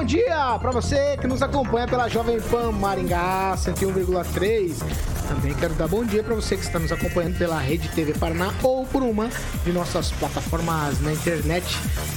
[0.00, 4.78] Bom dia para você que nos acompanha pela Jovem Pan Maringá 101,3.
[5.28, 8.50] Também quero dar bom dia para você que está nos acompanhando pela Rede TV Paraná
[8.62, 9.28] ou por uma
[9.62, 11.66] de nossas plataformas na internet.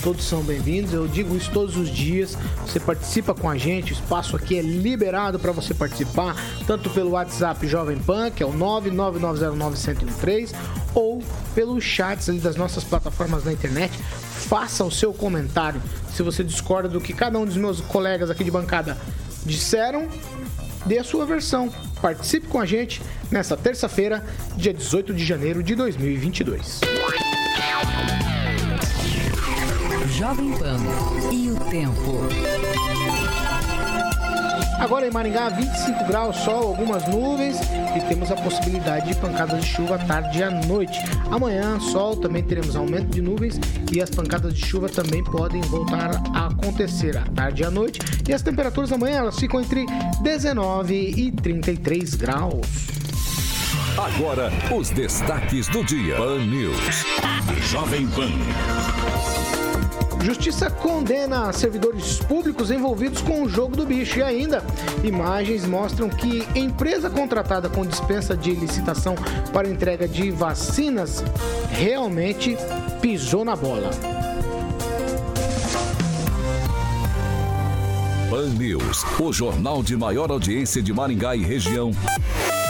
[0.02, 0.94] Todos são bem-vindos.
[0.94, 2.38] Eu digo isso todos os dias.
[2.66, 3.92] Você participa com a gente.
[3.92, 8.46] O espaço aqui é liberado para você participar, tanto pelo WhatsApp Jovem Pan, que é
[8.46, 10.56] o 999091013,
[10.96, 11.22] ou
[11.54, 14.00] pelos chats das nossas plataformas na internet.
[14.48, 15.82] Faça o seu comentário.
[16.14, 18.98] Se você discorda do que cada um dos meus colegas aqui de bancada
[19.46, 20.08] disseram,
[20.86, 21.72] dê a sua versão.
[22.02, 23.02] Participe com a gente
[23.32, 24.24] nessa terça-feira,
[24.56, 26.82] dia 18 de janeiro de 2022.
[30.18, 30.78] Jovem Pan
[31.32, 33.03] e o tempo.
[34.84, 37.58] Agora em Maringá, 25 graus, sol, algumas nuvens
[37.96, 41.00] e temos a possibilidade de pancadas de chuva à tarde e à noite.
[41.32, 43.58] Amanhã, sol, também teremos aumento de nuvens
[43.94, 48.02] e as pancadas de chuva também podem voltar a acontecer à tarde e à noite.
[48.28, 49.86] E as temperaturas amanhã elas ficam entre
[50.22, 52.68] 19 e 33 graus.
[53.98, 56.18] Agora, os destaques do dia.
[56.18, 57.06] Pan News.
[57.72, 59.63] Jovem Pan.
[60.24, 64.20] Justiça condena servidores públicos envolvidos com o jogo do bicho.
[64.20, 64.64] E ainda,
[65.04, 69.16] imagens mostram que empresa contratada com dispensa de licitação
[69.52, 71.22] para entrega de vacinas
[71.72, 72.56] realmente
[73.02, 73.90] pisou na bola.
[78.30, 81.92] Pan News, o jornal de maior audiência de Maringá e região.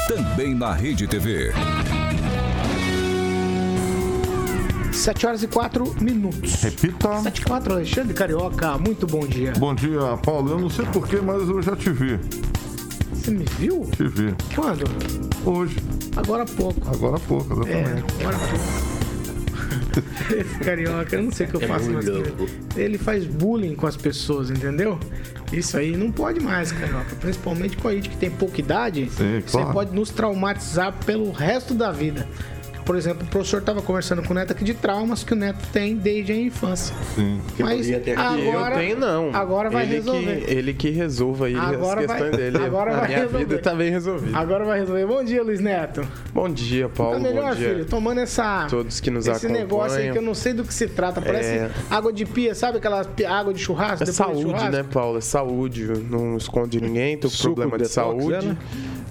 [0.08, 1.54] Também na Rede TV.
[4.94, 6.62] 7 horas e 4 minutos.
[6.62, 7.20] Repita.
[7.22, 9.54] 7 e 4, Alexandre Carioca, muito bom dia.
[9.58, 10.52] Bom dia, Paulo.
[10.52, 12.20] Eu não sei porquê, mas eu já te vi.
[13.14, 13.86] Você me viu?
[13.96, 14.34] Te vi.
[14.56, 14.84] Quando?
[15.46, 15.78] Hoje.
[16.16, 16.88] Agora há pouco.
[16.90, 18.14] Agora há pouco, É, exatamente.
[18.22, 18.94] agora há pouco.
[20.34, 22.34] Esse carioca, eu não sei o que eu É faço ele.
[22.76, 25.00] Ele faz bullying com as pessoas, entendeu?
[25.52, 27.16] Isso aí não pode mais, carioca.
[27.20, 29.10] Principalmente com a gente que tem pouca idade.
[29.12, 29.74] Sim, Você claro.
[29.74, 32.28] pode nos traumatizar pelo resto da vida.
[32.86, 35.60] Por exemplo, o professor estava conversando com o Neto aqui de traumas que o Neto
[35.72, 36.94] tem desde a infância.
[37.16, 37.40] Sim.
[37.58, 39.34] Mas agora, eu tenho não.
[39.34, 40.42] Agora vai ele resolver.
[40.46, 42.58] Que, ele que resolva aí Agora as questões vai- dele.
[42.58, 43.46] agora a vai minha resolver.
[43.46, 44.38] vida tá bem resolvida.
[44.38, 45.06] Agora vai resolver.
[45.06, 46.06] Bom dia, Luiz Neto.
[46.34, 47.14] Bom dia, Paulo.
[47.16, 47.70] Tá melhor, Bom dia.
[47.70, 47.86] filho?
[47.86, 48.68] Tomando essa.
[48.70, 51.22] Todos que nos esse negócio aí que eu não sei do que se trata.
[51.22, 51.72] Parece É.
[51.90, 54.04] água de pia, sabe aquela água de churrasco?
[54.04, 54.72] É depois de saúde, churrasco?
[54.72, 55.18] né, Paulo?
[55.18, 55.86] É saúde.
[56.10, 58.46] Não esconde ninguém, tô com Suco problema de saúde.
[58.46, 58.58] né?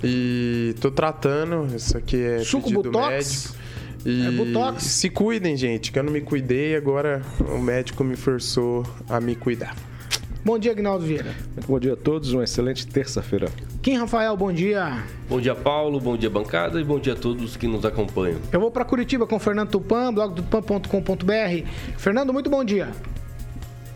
[0.05, 1.75] E tô tratando.
[1.75, 3.09] Isso aqui é Suco pedido Botox?
[3.09, 3.62] médico.
[4.05, 4.83] E É Botox?
[4.83, 9.35] se cuidem, gente, que eu não me cuidei, agora o médico me forçou a me
[9.37, 9.77] cuidar.
[10.45, 11.33] Bom dia, Agnaldo Vieira.
[11.69, 13.49] Bom dia a todos, uma excelente terça-feira.
[13.81, 15.05] Kim Rafael, bom dia.
[15.29, 16.01] Bom dia, Paulo.
[16.01, 16.81] Bom dia, bancada.
[16.81, 18.41] E bom dia a todos que nos acompanham.
[18.51, 21.69] Eu vou para Curitiba com o Fernando Tupan, blogdotupan.com.br.
[21.97, 22.91] Fernando, muito bom dia.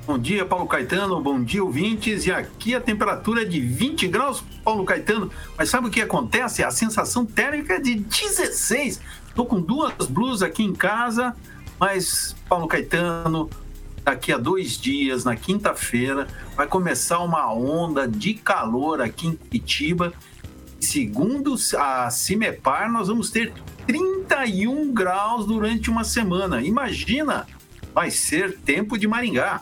[0.06, 1.21] Bom dia, Paulo Caetano.
[1.21, 2.27] Bom dia, ouvintes.
[2.27, 5.28] E aqui a temperatura é de 20 graus, Paulo Caetano.
[5.59, 6.62] Mas sabe o que acontece?
[6.62, 9.00] A sensação térmica é de 16.
[9.37, 11.37] Estou com duas blusas aqui em casa,
[11.79, 13.51] mas, Paulo Caetano,
[14.03, 16.27] daqui a dois dias, na quinta-feira,
[16.57, 20.15] vai começar uma onda de calor aqui em Curitiba.
[20.81, 23.53] Segundo a Cimepar, nós vamos ter
[23.87, 26.63] 31 graus durante uma semana.
[26.63, 27.47] Imagina,
[27.93, 29.61] vai ser tempo de Maringá.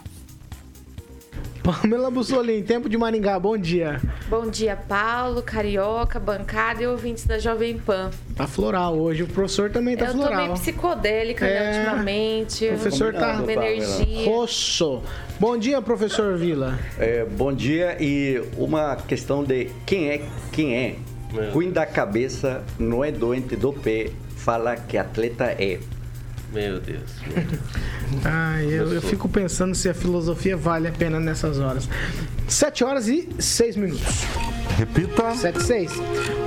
[1.65, 3.99] Pamela Bussolini, tempo de Maringá, bom dia.
[4.29, 8.11] Bom dia, Paulo, Carioca, bancada e ouvintes da Jovem Pan.
[8.37, 10.53] Tá floral hoje, o professor também tá eu tô meio floral.
[10.55, 12.67] psicodélica É, né, ultimamente.
[12.67, 14.27] o professor tá- uma energia.
[14.27, 15.01] Rosso.
[15.41, 16.79] Bom dia, professor Vila.
[16.99, 20.21] É, bom dia e uma questão de quem é
[20.53, 20.97] quem é.
[21.37, 21.51] É.
[21.51, 25.81] Ruim da cabeça, não é doente do pé, fala que atleta é.
[26.55, 27.03] Meu Deus.
[27.27, 27.61] meu Deus.
[28.25, 31.89] Ai, eu, eu fico pensando se a filosofia vale a pena nessas horas.
[32.47, 34.25] 7 horas e 6 minutos.
[34.79, 35.35] Repita.
[35.35, 35.93] 7 e 6.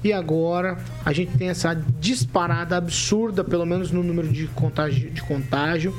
[0.03, 5.11] E agora a gente tem essa disparada absurda, pelo menos no número de contágio.
[5.11, 5.93] De contágio.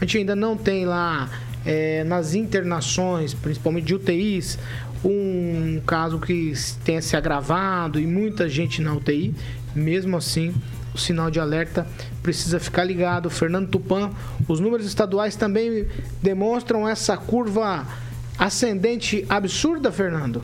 [0.00, 1.30] A gente ainda não tem lá
[1.64, 4.58] é, nas internações, principalmente de UTIs,
[5.04, 6.52] um caso que
[6.84, 9.34] tenha se agravado e muita gente na UTI.
[9.74, 10.54] Mesmo assim,
[10.94, 11.86] o sinal de alerta
[12.22, 13.28] precisa ficar ligado.
[13.28, 14.10] Fernando Tupan,
[14.48, 15.88] os números estaduais também
[16.22, 17.84] demonstram essa curva
[18.38, 20.42] ascendente absurda, Fernando?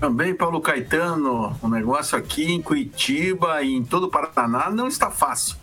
[0.00, 5.10] Também, Paulo Caetano, o negócio aqui em Curitiba e em todo o Paraná não está
[5.10, 5.56] fácil.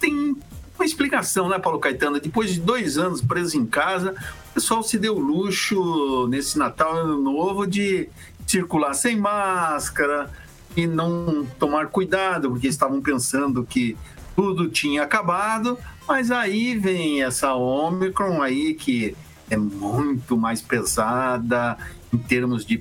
[0.00, 0.36] Tem
[0.78, 2.20] uma explicação, né, Paulo Caetano?
[2.20, 4.14] Depois de dois anos preso em casa,
[4.50, 8.08] o pessoal se deu luxo nesse Natal Ano Novo de
[8.46, 10.30] circular sem máscara
[10.78, 13.96] e não tomar cuidado, porque estavam pensando que
[14.36, 15.76] tudo tinha acabado,
[16.06, 19.16] mas aí vem essa Omicron aí que
[19.50, 21.76] é muito mais pesada
[22.14, 22.80] em termos de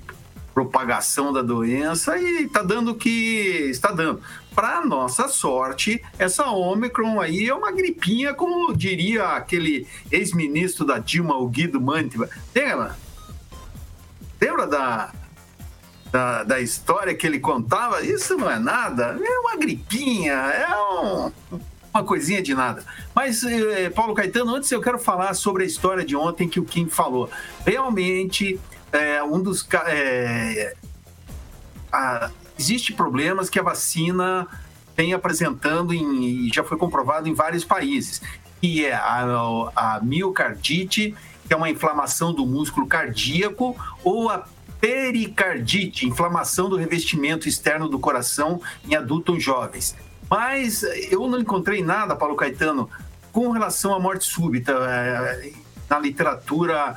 [0.53, 4.21] propagação da doença e está dando o que está dando.
[4.53, 11.35] Para nossa sorte, essa Omicron aí é uma gripinha, como diria aquele ex-ministro da Dilma,
[11.35, 12.29] o Guido Mantiva.
[12.53, 12.95] Lembra?
[14.39, 15.11] Lembra da,
[16.11, 18.01] da, da, história que ele contava?
[18.01, 21.31] Isso não é nada, é uma gripinha, é um,
[21.93, 22.83] uma coisinha de nada.
[23.13, 26.65] Mas, eh, Paulo Caetano, antes eu quero falar sobre a história de ontem que o
[26.65, 27.29] Kim falou.
[27.65, 28.59] Realmente,
[28.91, 29.67] é, um dos.
[29.87, 30.75] É,
[32.57, 34.47] existe problemas que a vacina
[34.95, 38.21] vem apresentando em, e já foi comprovado em vários países,
[38.59, 39.23] que é a,
[39.75, 41.15] a miocardite,
[41.47, 44.47] que é uma inflamação do músculo cardíaco, ou a
[44.87, 49.93] pericardite, inflamação do revestimento externo do coração em adultos jovens.
[50.29, 50.81] Mas
[51.11, 52.89] eu não encontrei nada, Paulo Caetano,
[53.33, 54.71] com relação à morte súbita.
[54.71, 55.51] É,
[55.89, 56.95] na literatura,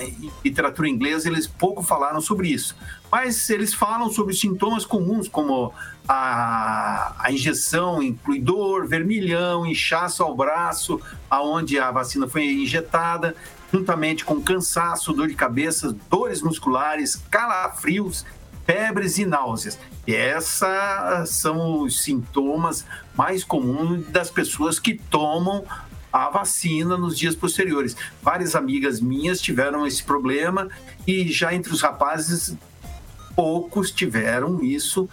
[0.00, 2.76] em literatura inglesa, eles pouco falaram sobre isso.
[3.10, 5.72] Mas eles falam sobre sintomas comuns, como
[6.12, 13.36] a, a injeção inclui dor, vermelhão, inchaço ao braço, aonde a vacina foi injetada,
[13.72, 18.26] juntamente com cansaço, dor de cabeça, dores musculares, calafrios,
[18.66, 19.78] febres e náuseas.
[20.04, 20.60] E esses
[21.26, 22.84] são os sintomas
[23.14, 25.64] mais comuns das pessoas que tomam
[26.12, 27.96] a vacina nos dias posteriores.
[28.20, 30.68] Várias amigas minhas tiveram esse problema
[31.06, 32.56] e já entre os rapazes
[33.36, 35.08] poucos tiveram isso.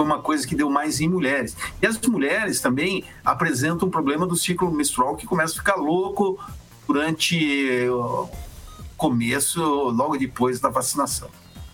[0.00, 1.54] Foi uma coisa que deu mais em mulheres.
[1.82, 6.42] E as mulheres também apresentam um problema do ciclo menstrual que começa a ficar louco
[6.88, 8.26] durante o
[8.96, 11.28] começo, logo depois da vacinação.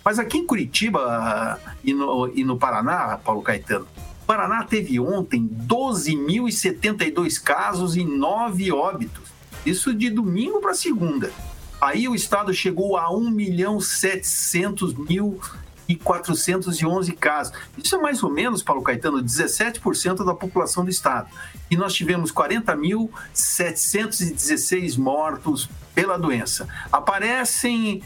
[0.05, 3.87] Mas aqui em Curitiba e no, e no Paraná, Paulo Caetano,
[4.26, 9.28] Paraná teve ontem 12.072 casos e 9 óbitos.
[9.64, 11.31] Isso de domingo para segunda.
[11.81, 15.38] Aí o estado chegou a 1 milhão 700 mil
[15.88, 17.53] e 411 casos.
[17.77, 21.28] Isso é mais ou menos, Paulo Caetano, 17% da população do estado.
[21.71, 26.66] E nós tivemos 40.716 mortos pela doença.
[26.93, 28.02] Aparecem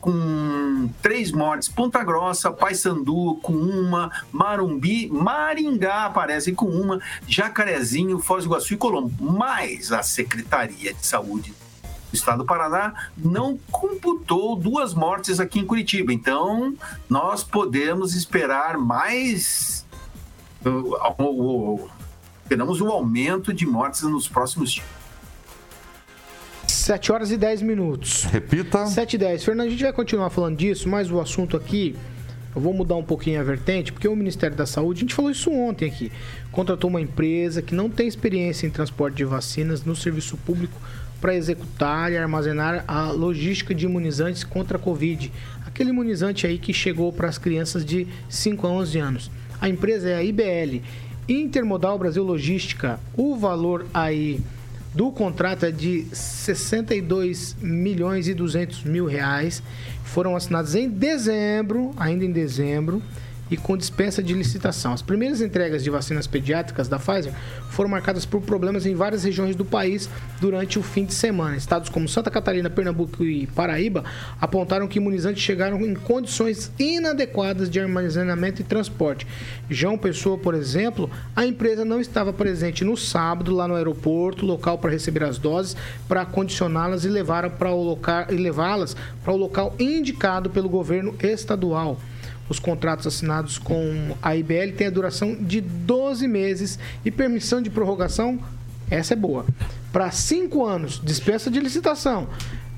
[0.00, 1.68] com três mortes.
[1.68, 8.76] Ponta Grossa, Paysandu com uma, Marumbi, Maringá aparecem com uma, Jacarezinho, Foz do Iguaçu e
[8.76, 9.12] Colombo.
[9.20, 11.52] Mas a Secretaria de Saúde
[12.16, 16.12] Estado do Paraná não computou duas mortes aqui em Curitiba.
[16.12, 16.74] Então,
[17.08, 19.86] nós podemos esperar mais.
[22.42, 24.96] Esperamos o aumento de mortes nos próximos dias.
[26.86, 28.22] 7 horas e 10 minutos.
[28.24, 28.86] Repita.
[28.86, 29.44] 7 e 10.
[29.44, 31.96] Fernando, a gente vai continuar falando disso, mas o assunto aqui,
[32.54, 35.32] eu vou mudar um pouquinho a vertente, porque o Ministério da Saúde, a gente falou
[35.32, 36.12] isso ontem aqui,
[36.52, 40.80] contratou uma empresa que não tem experiência em transporte de vacinas no serviço público
[41.26, 45.32] para executar e armazenar a logística de imunizantes contra a Covid.
[45.66, 49.30] Aquele imunizante aí que chegou para as crianças de 5 a 11 anos.
[49.60, 50.82] A empresa é a IBL,
[51.28, 53.00] Intermodal Brasil Logística.
[53.16, 54.38] O valor aí
[54.94, 59.64] do contrato é de 62 milhões e 200 mil reais.
[60.04, 63.02] Foram assinados em dezembro, ainda em dezembro,
[63.50, 64.92] e com dispensa de licitação.
[64.92, 67.32] As primeiras entregas de vacinas pediátricas da Pfizer
[67.70, 70.08] foram marcadas por problemas em várias regiões do país
[70.40, 71.56] durante o fim de semana.
[71.56, 74.04] Estados como Santa Catarina, Pernambuco e Paraíba
[74.40, 79.26] apontaram que imunizantes chegaram em condições inadequadas de armazenamento e transporte.
[79.68, 84.78] João Pessoa, por exemplo, a empresa não estava presente no sábado lá no aeroporto, local
[84.78, 85.76] para receber as doses,
[86.08, 91.98] para condicioná-las e e levá-las para o local indicado pelo governo estadual.
[92.48, 97.70] Os contratos assinados com a IBL têm a duração de 12 meses e permissão de
[97.70, 98.38] prorrogação,
[98.90, 99.44] essa é boa,
[99.92, 102.28] para 5 anos, dispensa de licitação.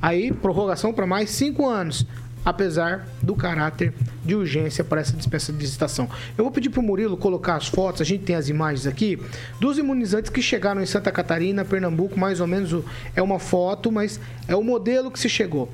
[0.01, 2.07] Aí, prorrogação para mais 5 anos
[2.49, 3.93] apesar do caráter
[4.25, 6.09] de urgência para essa dispensa de licitação.
[6.37, 9.21] Eu vou pedir para o Murilo colocar as fotos, a gente tem as imagens aqui,
[9.61, 12.83] dos imunizantes que chegaram em Santa Catarina, Pernambuco, mais ou menos
[13.15, 15.71] é uma foto, mas é o modelo que se chegou.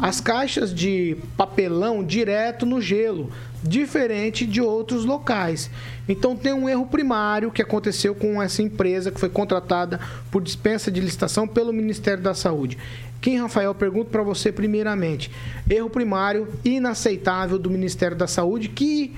[0.00, 3.30] As caixas de papelão direto no gelo,
[3.62, 5.70] diferente de outros locais.
[6.08, 10.00] Então tem um erro primário que aconteceu com essa empresa que foi contratada
[10.30, 12.78] por dispensa de licitação pelo Ministério da Saúde.
[13.20, 15.30] Quem, Rafael, pergunto para você primeiramente.
[15.68, 19.14] Erro primário inaceitável do Ministério da Saúde que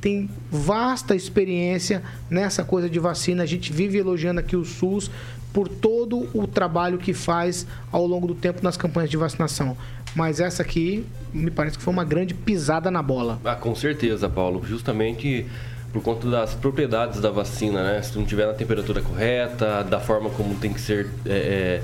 [0.00, 3.42] tem vasta experiência nessa coisa de vacina.
[3.42, 5.10] A gente vive elogiando aqui o SUS
[5.52, 9.76] por todo o trabalho que faz ao longo do tempo nas campanhas de vacinação.
[10.14, 13.40] Mas essa aqui me parece que foi uma grande pisada na bola.
[13.44, 14.62] Ah, com certeza, Paulo.
[14.66, 15.46] Justamente
[15.92, 18.02] por conta das propriedades da vacina, né?
[18.02, 21.82] Se não tiver na temperatura correta, da forma como tem que ser é, é,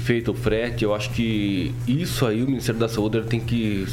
[0.00, 3.84] feito o frete, eu acho que isso aí o Ministério da Saúde tem que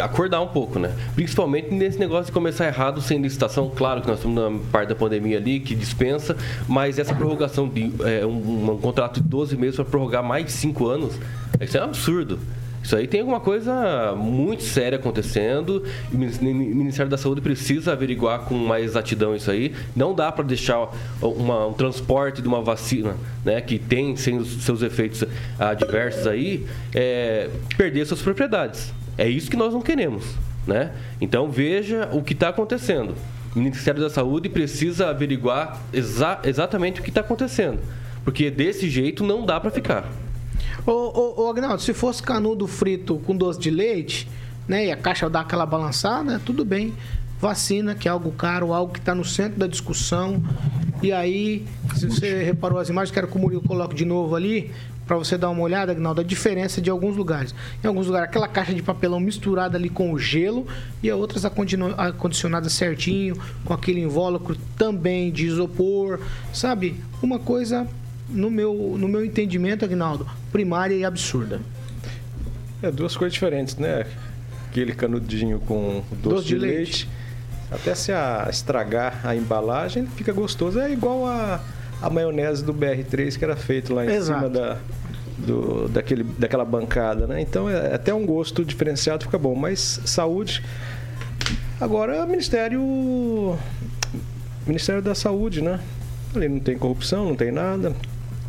[0.00, 0.94] acordar um pouco, né?
[1.14, 3.70] Principalmente nesse negócio de começar errado sem licitação.
[3.74, 6.36] Claro que nós estamos na parte da pandemia ali que dispensa,
[6.68, 10.52] mas essa prorrogação de é, um, um, contrato de 12 meses para prorrogar mais de
[10.52, 11.18] 5 anos,
[11.60, 12.38] isso é um absurdo.
[12.82, 15.84] Isso aí tem alguma coisa muito séria acontecendo.
[16.12, 19.72] O Ministério da Saúde precisa averiguar com mais exatidão isso aí.
[19.94, 20.88] Não dá para deixar
[21.20, 25.24] uma, um transporte de uma vacina, né, que tem seus efeitos
[25.58, 28.92] adversos aí, é, perder suas propriedades.
[29.16, 30.24] É isso que nós não queremos,
[30.66, 30.92] né?
[31.20, 33.14] Então veja o que está acontecendo.
[33.54, 37.78] O Ministério da Saúde precisa averiguar exa exatamente o que está acontecendo,
[38.24, 40.10] porque desse jeito não dá para ficar.
[40.84, 44.28] Ô, ô, ô Agnaldo, se fosse canudo frito com doce de leite,
[44.66, 46.92] né, e a caixa dá aquela balançada, tudo bem.
[47.40, 50.42] Vacina, que é algo caro, algo que está no centro da discussão.
[51.02, 54.70] E aí, se você reparou as imagens, quero que o Murilo coloque de novo ali,
[55.06, 57.54] para você dar uma olhada, Agnaldo, a diferença de alguns lugares.
[57.82, 60.66] Em alguns lugares, aquela caixa de papelão misturada ali com o gelo
[61.02, 66.20] e outras acondicionadas certinho, com aquele invólucro também de isopor,
[66.52, 66.96] sabe?
[67.20, 67.86] Uma coisa
[68.32, 71.60] no meu, no meu entendimento, Agnaldo, primária e absurda.
[72.82, 74.06] É duas coisas diferentes, né?
[74.68, 76.76] Aquele canudinho com doce, doce de, de leite.
[76.76, 77.08] leite.
[77.70, 80.80] Até se a, estragar a embalagem, fica gostoso.
[80.80, 81.60] É igual a,
[82.00, 84.40] a maionese do BR3 que era feito lá em Exato.
[84.40, 84.78] cima da,
[85.38, 87.40] do, daquele, daquela bancada, né?
[87.40, 89.54] Então é até um gosto diferenciado, fica bom.
[89.54, 90.62] Mas saúde.
[91.80, 93.56] Agora, Ministério.
[94.66, 95.80] Ministério da Saúde, né?
[96.34, 97.94] Ali não tem corrupção, não tem nada.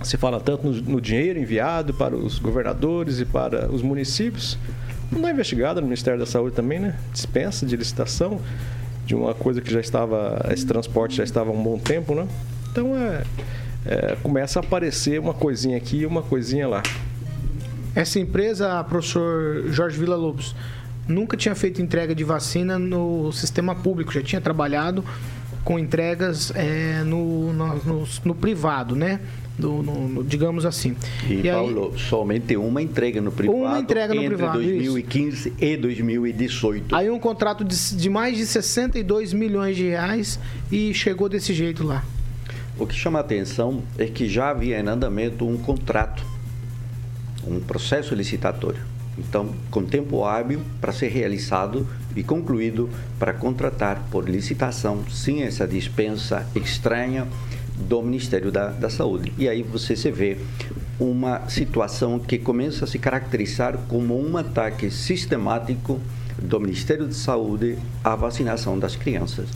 [0.03, 4.57] Se fala tanto no, no dinheiro enviado para os governadores e para os municípios.
[5.12, 6.95] Não dá investigada no Ministério da Saúde também, né?
[7.12, 8.39] Dispensa de licitação
[9.05, 12.27] de uma coisa que já estava, esse transporte já estava há um bom tempo, né?
[12.72, 13.24] Então é,
[13.86, 16.81] é começa a aparecer uma coisinha aqui e uma coisinha lá.
[17.95, 20.55] Essa empresa, professor Jorge Vila Lobos,
[21.07, 25.03] nunca tinha feito entrega de vacina no sistema público, já tinha trabalhado
[25.63, 29.19] com entregas é, no, no, no, no privado, né?
[29.57, 30.95] Do, no, no, digamos assim.
[31.29, 35.50] E, e Paulo, aí, somente uma entrega no privado uma entrega no entre privado, 2015
[35.50, 35.51] isso.
[35.63, 36.95] e 2018.
[36.95, 40.39] Aí um contrato de, de mais de 62 milhões de reais
[40.72, 42.03] e chegou desse jeito lá.
[42.79, 46.25] O que chama a atenção é que já havia em andamento um contrato,
[47.45, 48.81] um processo licitatório.
[49.17, 55.67] Então, com tempo hábil para ser realizado e concluído para contratar por licitação, sem essa
[55.67, 57.27] dispensa estranha
[57.75, 59.34] do Ministério da, da Saúde.
[59.38, 60.38] E aí você se vê
[61.00, 66.00] uma situação que começa a se caracterizar como um ataque sistemático
[66.42, 69.48] do Ministério da Saúde à vacinação das crianças.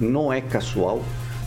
[0.00, 1.04] Não é casual,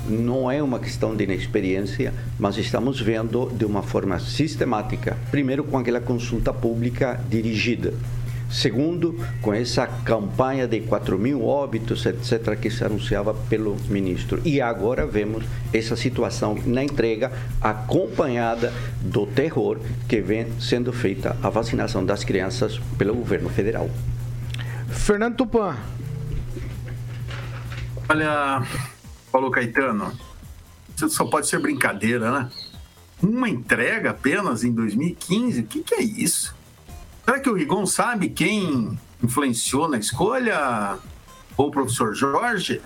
[0.10, 5.78] não é uma questão de inexperiência, mas estamos vendo de uma forma sistemática, primeiro com
[5.78, 7.94] aquela consulta pública dirigida,
[8.50, 14.42] Segundo, com essa campanha de 4 mil óbitos, etc., que se anunciava pelo ministro.
[14.46, 21.50] E agora vemos essa situação na entrega acompanhada do terror que vem sendo feita a
[21.50, 23.90] vacinação das crianças pelo governo federal.
[24.90, 25.76] Fernando Tupan,
[28.10, 28.66] Olha,
[29.30, 30.18] Paulo Caetano,
[30.96, 32.50] isso só pode ser brincadeira, né?
[33.22, 35.60] Uma entrega apenas em 2015?
[35.60, 36.56] O que, que é isso?
[37.28, 40.98] Será que o Rigon sabe quem influenciou na escolha?
[41.58, 42.80] Ou o professor Jorge?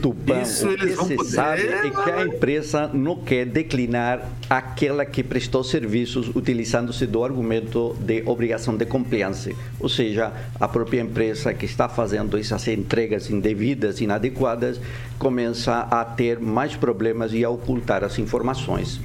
[0.00, 5.04] Tupã, Isso o que se poder, sabe é que a empresa não quer declinar aquela
[5.04, 9.56] que prestou serviços utilizando-se do argumento de obrigação de compliance.
[9.80, 14.80] Ou seja, a própria empresa que está fazendo essas entregas indevidas, inadequadas,
[15.18, 19.00] começa a ter mais problemas e a ocultar as informações.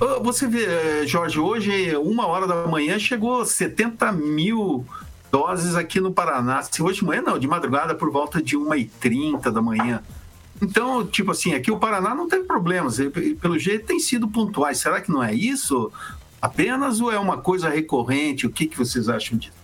[0.00, 4.86] Ô, Você vê, eh, Jorge, hoje, uma hora da manhã, chegou 70 mil
[5.30, 6.62] doses aqui no Paraná.
[6.62, 10.00] Se hoje de manhã, não, de madrugada, por volta de 1h30 da manhã.
[10.62, 12.98] Então, tipo assim, aqui o Paraná não teve problemas.
[13.40, 14.78] Pelo jeito, tem sido pontuais.
[14.78, 15.92] Será que não é isso
[16.40, 18.46] apenas ou é uma coisa recorrente?
[18.46, 19.57] O que, que vocês acham disso?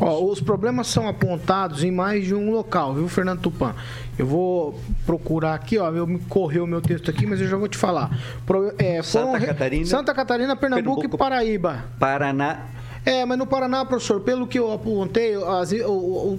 [0.00, 3.74] Ó, os problemas são apontados em mais de um local, viu, Fernando Tupan?
[4.18, 5.90] Eu vou procurar aqui, ó.
[5.90, 8.10] Eu me correu o meu texto aqui, mas eu já vou te falar.
[8.44, 11.84] Pro- é, Santa re- Catarina, Santa Catarina, Pernambuco, Pernambuco, e Paraíba.
[11.98, 12.66] Paraná,
[13.06, 15.74] É, mas no Paraná, professor, pelo que eu apontei, as-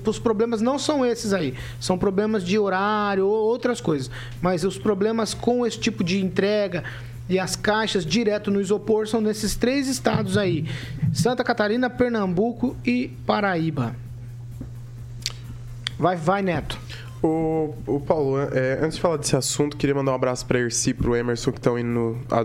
[0.04, 1.54] os problemas não são esses aí.
[1.80, 4.10] São problemas de horário ou outras coisas.
[4.42, 6.84] Mas os problemas com esse tipo de entrega
[7.28, 10.66] e as caixas direto no isopor são nesses três estados aí:
[11.14, 13.96] Santa Catarina, Pernambuco e Paraíba.
[15.98, 16.78] Vai, vai, Neto.
[17.26, 20.92] O, o Paulo, é, antes de falar desse assunto, queria mandar um abraço para Erci
[20.92, 21.76] e para o Emerson que estão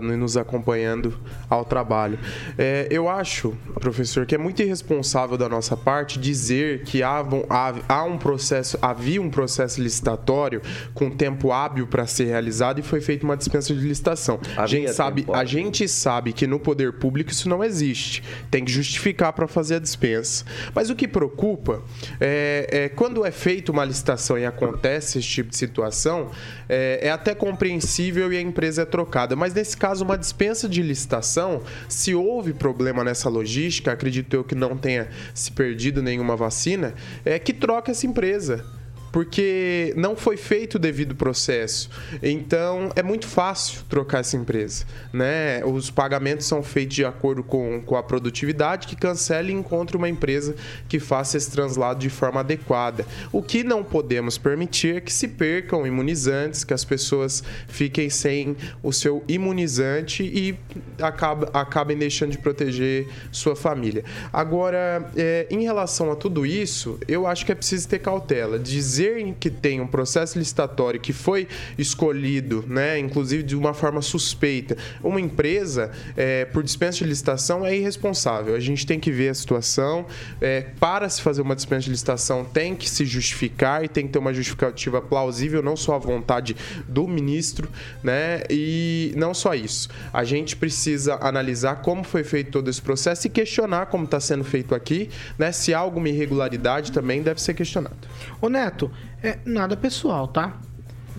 [0.01, 2.17] nos acompanhando ao trabalho.
[2.57, 7.73] É, eu acho, professor, que é muito irresponsável da nossa parte dizer que há, há,
[7.87, 10.63] há um processo, havia um processo licitatório
[10.95, 14.39] com tempo hábil para ser realizado e foi feita uma dispensa de licitação.
[14.57, 18.23] A gente, sabe, a gente sabe que no poder público isso não existe.
[18.49, 20.43] Tem que justificar para fazer a dispensa.
[20.73, 21.83] Mas o que preocupa
[22.19, 24.70] é, é quando é feita uma licitação e acontece
[25.19, 26.31] esse tipo de situação,
[26.67, 29.35] é, é até compreensível e a empresa é trocada.
[29.35, 34.55] Mas nesse caso, uma dispensa de licitação, se houve problema nessa logística, acredito eu que
[34.55, 36.93] não tenha se perdido nenhuma vacina,
[37.25, 38.65] é que troca essa empresa
[39.11, 41.89] porque não foi feito o devido processo.
[42.21, 44.85] Então é muito fácil trocar essa empresa.
[45.11, 45.63] Né?
[45.65, 50.07] Os pagamentos são feitos de acordo com, com a produtividade, que cancele e encontre uma
[50.07, 50.55] empresa
[50.87, 53.05] que faça esse translado de forma adequada.
[53.31, 58.55] O que não podemos permitir é que se percam imunizantes, que as pessoas fiquem sem
[58.81, 60.57] o seu imunizante e
[61.03, 64.03] acaba, acabem deixando de proteger sua família.
[64.31, 68.57] Agora, é, em relação a tudo isso, eu acho que é preciso ter cautela.
[68.57, 69.00] Dizer
[69.39, 75.19] que tem um processo licitatório que foi escolhido, né, inclusive de uma forma suspeita, uma
[75.19, 78.55] empresa é, por dispensa de licitação é irresponsável.
[78.55, 80.05] A gente tem que ver a situação.
[80.39, 84.13] É, para se fazer uma dispensa de licitação, tem que se justificar e tem que
[84.13, 86.55] ter uma justificativa plausível, não só a vontade
[86.87, 87.69] do ministro,
[88.03, 88.43] né?
[88.49, 89.89] E não só isso.
[90.13, 94.43] A gente precisa analisar como foi feito todo esse processo e questionar como está sendo
[94.43, 95.51] feito aqui, né?
[95.51, 97.95] Se há alguma irregularidade também deve ser questionado.
[98.41, 98.90] Ô Neto,
[99.23, 100.57] é nada pessoal, tá?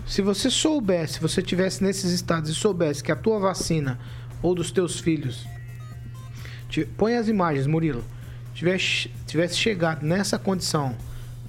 [0.05, 3.97] Se você soubesse, se você tivesse nesses estados e soubesse que a tua vacina
[4.41, 5.45] ou dos teus filhos,
[6.69, 8.03] te- põe as imagens, Murilo,
[8.53, 10.95] tivesse, tivesse chegado nessa condição,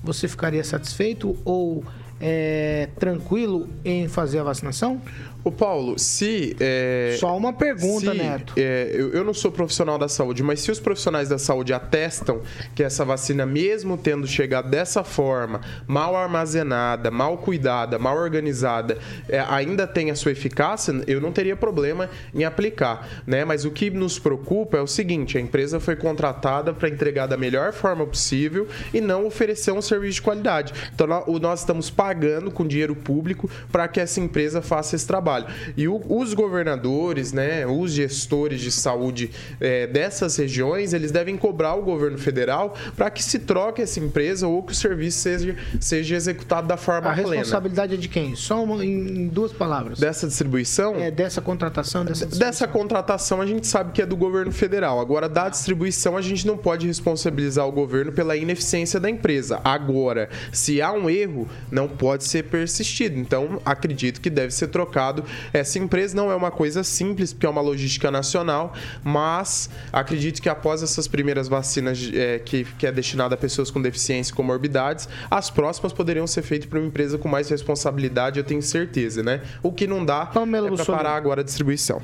[0.02, 1.84] você ficaria satisfeito ou
[2.20, 5.00] é, tranquilo em fazer a vacinação?
[5.44, 6.56] Ô Paulo, se.
[6.58, 8.54] é, Só uma pergunta, se, Neto.
[8.56, 12.40] é, eu, eu não sou profissional da saúde, mas se os profissionais da saúde atestam
[12.74, 18.96] que essa vacina, mesmo tendo chegado dessa forma, mal armazenada, mal cuidada, mal organizada,
[19.28, 23.22] é, ainda tem a sua eficácia, eu não teria problema em aplicar.
[23.26, 23.44] Né?
[23.44, 27.36] Mas o que nos preocupa é o seguinte: a empresa foi contratada para entregar da
[27.36, 30.72] melhor forma possível e não oferecer um serviço de qualidade.
[30.94, 31.06] Então
[31.38, 35.33] nós estamos pagando com dinheiro público para que essa empresa faça esse trabalho.
[35.76, 41.74] E o- os governadores, né, os gestores de saúde eh, dessas regiões, eles devem cobrar
[41.74, 46.14] o governo federal para que se troque essa empresa ou que o serviço seja, seja
[46.16, 47.28] executado da forma A plena.
[47.30, 48.34] responsabilidade é de quem?
[48.34, 49.98] Só uma- em duas palavras.
[49.98, 50.96] Dessa distribuição?
[50.96, 55.00] É dessa contratação, dessa Dessa contratação a gente sabe que é do governo federal.
[55.00, 59.60] Agora, da distribuição, a gente não pode responsabilizar o governo pela ineficiência da empresa.
[59.64, 63.16] Agora, se há um erro, não pode ser persistido.
[63.18, 65.23] Então, acredito que deve ser trocado.
[65.52, 70.48] Essa empresa não é uma coisa simples, porque é uma logística nacional, mas acredito que
[70.48, 75.08] após essas primeiras vacinas eh, que, que é destinada a pessoas com deficiência e comorbidades,
[75.30, 79.42] as próximas poderiam ser feitas por uma empresa com mais responsabilidade, eu tenho certeza, né?
[79.62, 82.00] O que não dá é para parar agora a distribuição.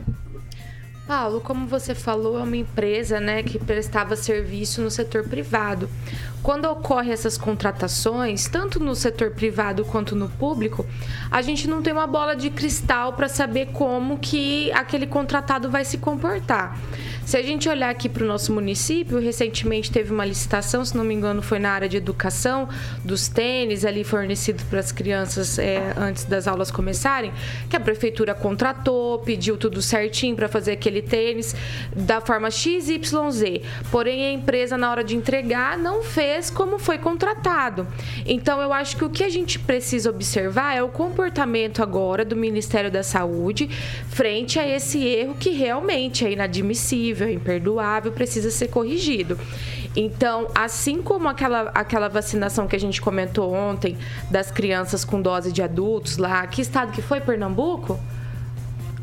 [1.10, 5.90] Paulo, como você falou, é uma empresa né, que prestava serviço no setor privado.
[6.40, 10.86] Quando ocorrem essas contratações, tanto no setor privado quanto no público,
[11.28, 15.84] a gente não tem uma bola de cristal para saber como que aquele contratado vai
[15.84, 16.78] se comportar.
[17.24, 21.04] Se a gente olhar aqui para o nosso município, recentemente teve uma licitação, se não
[21.04, 22.68] me engano, foi na área de educação,
[23.04, 27.32] dos tênis ali fornecidos para as crianças é, antes das aulas começarem,
[27.68, 31.54] que a prefeitura contratou, pediu tudo certinho para fazer aquele tênis
[31.94, 33.60] da forma XYZ.
[33.90, 37.86] Porém, a empresa, na hora de entregar, não fez como foi contratado.
[38.26, 42.34] Então, eu acho que o que a gente precisa observar é o comportamento agora do
[42.34, 43.68] Ministério da Saúde
[44.08, 49.38] frente a esse erro que realmente é inadmissível, é imperdoável, precisa ser corrigido.
[49.96, 53.96] Então, assim como aquela, aquela vacinação que a gente comentou ontem
[54.30, 57.20] das crianças com dose de adultos lá, que estado que foi?
[57.20, 57.98] Pernambuco?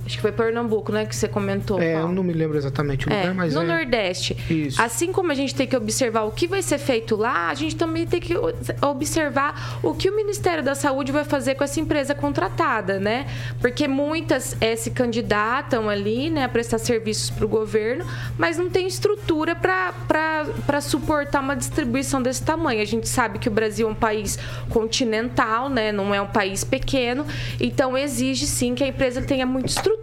[0.07, 1.81] Acho que foi Pernambuco, né, que você comentou.
[1.81, 2.07] É, Paulo.
[2.07, 3.65] eu não me lembro exatamente o lugar, É, mas no é...
[3.65, 4.37] Nordeste.
[4.49, 4.81] Isso.
[4.81, 7.75] Assim como a gente tem que observar o que vai ser feito lá, a gente
[7.75, 8.33] também tem que
[8.81, 13.27] observar o que o Ministério da Saúde vai fazer com essa empresa contratada, né?
[13.59, 18.05] Porque muitas eh, se candidatam ali, né, a prestar serviços para o governo,
[18.37, 22.81] mas não tem estrutura para suportar uma distribuição desse tamanho.
[22.81, 24.39] A gente sabe que o Brasil é um país
[24.69, 25.91] continental, né?
[25.91, 27.25] Não é um país pequeno,
[27.59, 29.96] então exige sim que a empresa tenha muita estrutura.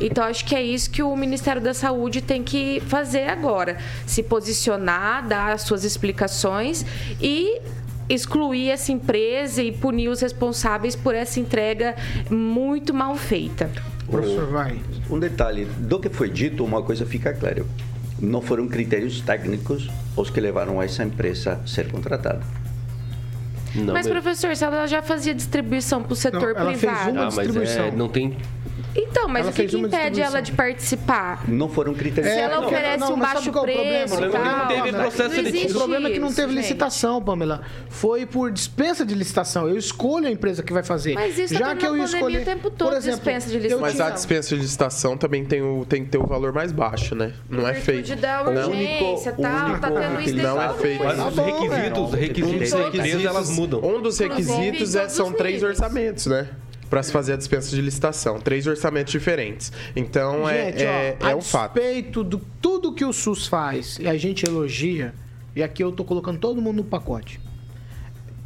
[0.00, 4.22] Então acho que é isso que o Ministério da Saúde tem que fazer agora, se
[4.22, 6.84] posicionar, dar as suas explicações
[7.20, 7.60] e
[8.08, 11.94] excluir essa empresa e punir os responsáveis por essa entrega
[12.30, 13.70] muito mal feita.
[14.10, 14.80] Professor, vai.
[15.10, 17.64] Um detalhe, do que foi dito, uma coisa fica clara.
[18.18, 22.40] Não foram critérios técnicos os que levaram essa empresa a ser contratada.
[23.74, 27.10] Não, mas, professor, se ela já fazia distribuição para o setor ela fez privado.
[27.10, 27.84] uma Ah, mas distribuição.
[27.84, 28.36] é, não tem.
[29.00, 31.48] Então, mas Ela o que, que impede ela de participar?
[31.48, 33.80] Não foram critérios Se ela oferece não, um baixo é o problema?
[33.82, 34.44] preço O problema tal.
[34.44, 35.70] é que não teve Não processo existe seletivo.
[35.70, 36.62] O problema é que não isso, teve gente.
[36.62, 37.62] licitação, Pamela.
[37.88, 39.68] Foi por dispensa de licitação.
[39.68, 41.14] Eu escolho a empresa que vai fazer.
[41.14, 43.56] Mas isso tá Já tendo que eu escolhi, o tempo todo, por exemplo, dispensa de
[43.58, 43.80] licitação.
[43.80, 47.14] Mas a dispensa de licitação também tem, o, tem que ter o valor mais baixo,
[47.14, 47.34] né?
[47.48, 48.16] Não é feito.
[48.16, 51.04] Da Não, urgência, tal, único tá tendo isso Não é feito.
[51.04, 53.80] Mas Tá os requisitos, requisitos Um empresa, elas mudam.
[53.80, 56.48] Um dos requisitos é, são três orçamentos, né?
[56.88, 58.40] Para se fazer a dispensa de licitação.
[58.40, 59.72] Três orçamentos diferentes.
[59.94, 61.74] Então, é, Gente, é, ó, é a um fato.
[61.74, 65.14] despeito de tudo que o SUS faz e a gente elogia,
[65.54, 67.40] e aqui eu tô colocando todo mundo no pacote,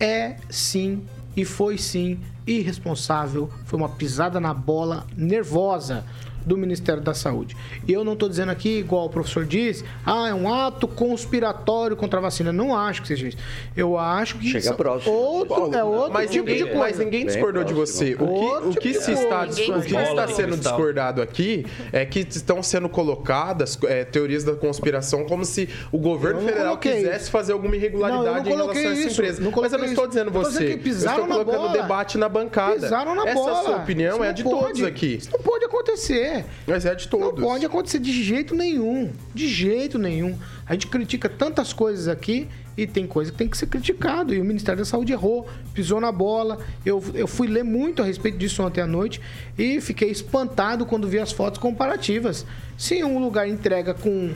[0.00, 1.02] é sim
[1.36, 6.04] e foi sim irresponsável, foi uma pisada na bola nervosa
[6.44, 7.56] do Ministério da Saúde.
[7.86, 11.96] E eu não estou dizendo aqui, igual o professor diz, ah, é um ato conspiratório
[11.96, 12.52] contra a vacina.
[12.52, 13.38] Não acho que seja isso.
[13.76, 15.12] Eu acho que Chega são próximo.
[15.12, 16.78] outro, é outro Mas tipo ninguém, de coisa.
[16.78, 18.14] mas ninguém discordou de você.
[18.14, 18.16] O
[18.62, 22.62] que, o que tipo se está, o que está sendo discordado aqui é que estão
[22.62, 27.52] sendo colocadas é, teorias da conspiração como se o governo não federal coloquei quisesse fazer
[27.52, 29.12] alguma Não, irregularidade não em relação coloquei a essa isso.
[29.12, 29.42] empresa.
[29.42, 30.64] Não Mas eu não estou dizendo você.
[30.72, 31.72] Eu estou colocando bola.
[31.72, 32.74] debate na bancada.
[32.74, 33.62] Pisaram na Essa bola.
[33.64, 34.58] sua opinião Isso é não de pode.
[34.64, 35.16] todos aqui.
[35.16, 36.31] Isso não pode acontecer.
[36.66, 37.42] Mas é de Não todos.
[37.44, 39.10] pode acontecer de jeito nenhum.
[39.34, 40.36] De jeito nenhum.
[40.66, 44.32] A gente critica tantas coisas aqui e tem coisa que tem que ser criticado.
[44.34, 46.58] E o Ministério da Saúde errou, pisou na bola.
[46.86, 49.20] Eu, eu fui ler muito a respeito disso ontem à noite
[49.58, 52.46] e fiquei espantado quando vi as fotos comparativas.
[52.78, 54.30] Se um lugar entrega com.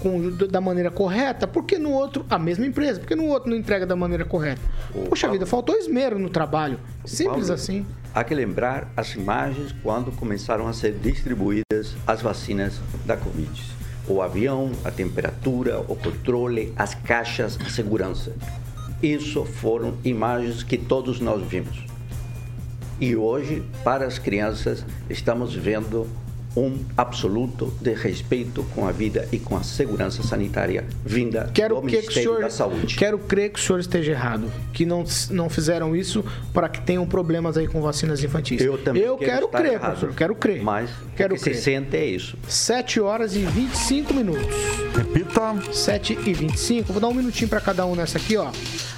[0.00, 3.50] com- da maneira correta, por que no outro, a mesma empresa, por que no outro
[3.50, 4.60] não entrega da maneira correta?
[5.08, 6.78] Poxa vida, faltou esmero no trabalho.
[7.04, 7.84] Simples assim.
[8.16, 13.62] Há que lembrar as imagens quando começaram a ser distribuídas as vacinas da Covid.
[14.08, 18.34] O avião, a temperatura, o controle, as caixas, a segurança.
[19.02, 21.84] Isso foram imagens que todos nós vimos.
[22.98, 26.08] E hoje, para as crianças, estamos vendo
[26.56, 31.82] um absoluto de respeito com a vida e com a segurança sanitária vinda Quero do
[31.82, 32.96] que, que o Ministério senhor, da Saúde.
[32.96, 37.06] quero crer que o senhor esteja errado, que não, não fizeram isso para que tenham
[37.06, 38.60] problemas aí com vacinas infantis.
[38.60, 39.90] Eu também Eu quero estar crer, errado.
[39.98, 40.62] professor, quero crer.
[40.62, 41.56] Mas quero o que crer.
[41.56, 42.38] se sente é isso.
[42.48, 44.46] 7 horas e 25 minutos.
[44.94, 45.36] Repita.
[45.72, 46.92] 7 e 25.
[46.92, 48.50] Vou dar um minutinho para cada um nessa aqui, ó.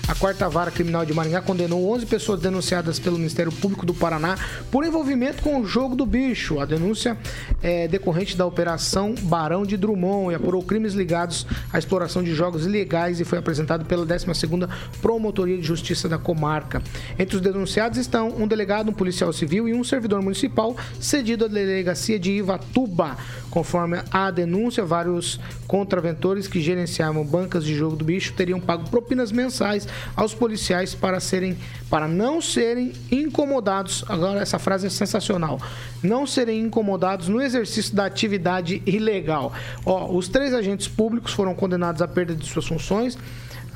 [0.09, 4.39] A quarta vara criminal de Maringá condenou 11 pessoas denunciadas pelo Ministério Público do Paraná
[4.71, 6.59] por envolvimento com o jogo do bicho.
[6.59, 7.19] A denúncia
[7.63, 12.65] é decorrente da operação Barão de Drummond e apurou crimes ligados à exploração de jogos
[12.65, 14.67] ilegais e foi apresentado pela 12ª
[15.03, 16.83] Promotoria de Justiça da comarca.
[17.19, 21.49] Entre os denunciados estão um delegado, um policial civil e um servidor municipal cedido à
[21.49, 23.19] delegacia de Ivatuba.
[23.51, 29.33] Conforme a denúncia, vários contraventores que gerenciavam bancas de jogo do bicho teriam pago propinas
[29.33, 31.57] mensais aos policiais para serem
[31.91, 34.05] para não serem incomodados.
[34.09, 35.59] Agora essa frase é sensacional.
[36.03, 39.53] Não serem incomodados no exercício da atividade ilegal.
[39.85, 43.17] Ó, os três agentes públicos foram condenados à perda de suas funções.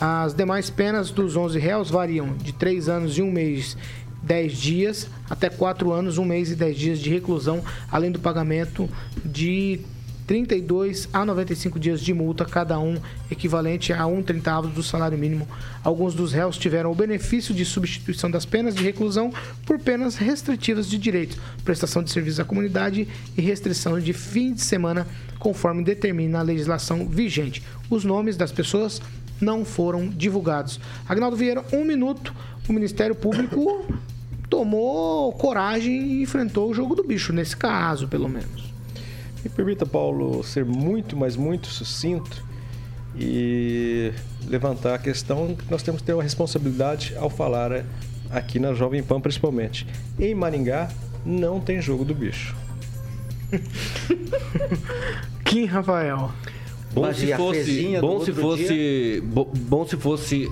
[0.01, 3.77] As demais penas dos 11 réus variam de 3 anos e 1 mês
[4.23, 8.89] 10 dias até 4 anos, 1 mês e 10 dias de reclusão, além do pagamento
[9.25, 9.81] de
[10.27, 12.97] 32 a 95 dias de multa, cada um
[13.31, 15.49] equivalente a um trintavo do salário mínimo.
[15.83, 19.33] Alguns dos réus tiveram o benefício de substituição das penas de reclusão
[19.67, 24.63] por penas restritivas de direitos, prestação de serviço à comunidade e restrição de fim de
[24.63, 25.07] semana,
[25.39, 27.63] conforme determina a legislação vigente.
[27.91, 29.03] Os nomes das pessoas
[29.41, 30.81] não foram divulgados.
[31.09, 32.33] Agnaldo Vieira, um minuto.
[32.69, 33.85] O Ministério Público
[34.53, 38.71] tomou coragem e enfrentou o jogo do bicho, nesse caso, pelo menos.
[39.43, 42.45] Me permita, Paulo, ser muito, mas muito sucinto
[43.19, 44.13] e
[44.47, 47.87] levantar a questão que nós temos que ter uma responsabilidade ao falar
[48.31, 49.87] aqui na Jovem Pan, principalmente.
[50.21, 50.91] Em Maringá,
[51.25, 52.55] não tem jogo do bicho.
[55.47, 56.31] Kim Rafael.
[56.93, 60.51] Bom Mas se fosse, fezinha do bom se fosse, bo- bom se fosse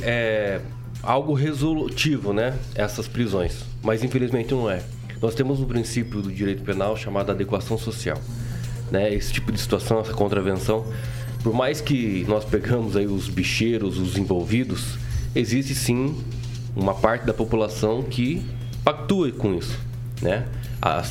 [1.03, 2.59] algo resolutivo, né?
[2.75, 3.65] Essas prisões.
[3.83, 4.83] Mas infelizmente não é.
[5.21, 8.19] Nós temos um princípio do direito penal chamado adequação social,
[8.91, 9.13] né?
[9.13, 10.87] Esse tipo de situação, essa contravenção,
[11.43, 14.99] por mais que nós pegamos aí os bicheiros, os envolvidos,
[15.35, 16.17] existe sim
[16.75, 18.43] uma parte da população que
[18.85, 19.79] pactua com isso,
[20.23, 20.47] né?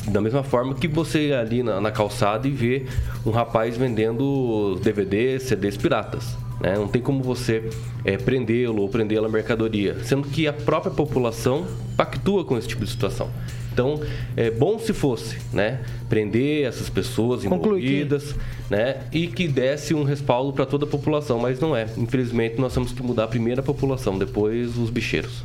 [0.08, 2.86] Da mesma forma que você ali na, na calçada e vê
[3.24, 6.36] um rapaz vendendo DVDs, CDs piratas.
[6.60, 6.74] Né?
[6.76, 7.70] Não tem como você
[8.04, 12.84] eh, prendê-lo ou prendê-lo à mercadoria, sendo que a própria população pactua com esse tipo
[12.84, 13.30] de situação.
[13.72, 14.00] Então,
[14.36, 18.34] é bom se fosse, né, prender essas pessoas envolvidas,
[18.68, 21.86] né, e que desse um respaldo para toda a população, mas não é.
[21.96, 25.44] Infelizmente, nós temos que mudar primeiro a população, depois os bicheiros.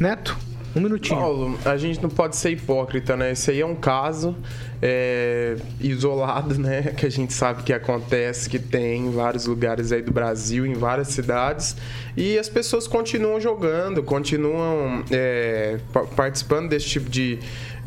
[0.00, 0.36] Neto,
[0.76, 1.18] um minutinho.
[1.18, 3.32] Paulo, a gente não pode ser hipócrita, né?
[3.32, 4.36] Esse aí é um caso
[4.82, 6.82] é, isolado, né?
[6.96, 10.74] Que a gente sabe que acontece, que tem em vários lugares aí do Brasil, em
[10.74, 11.76] várias cidades.
[12.16, 17.38] E as pessoas continuam jogando, continuam é, pa- participando desse tipo de,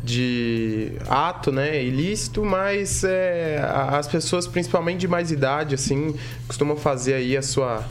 [0.02, 1.82] de ato, né?
[1.82, 6.14] Ilícito, mas é, as pessoas, principalmente de mais idade, assim,
[6.46, 7.84] costumam fazer aí a sua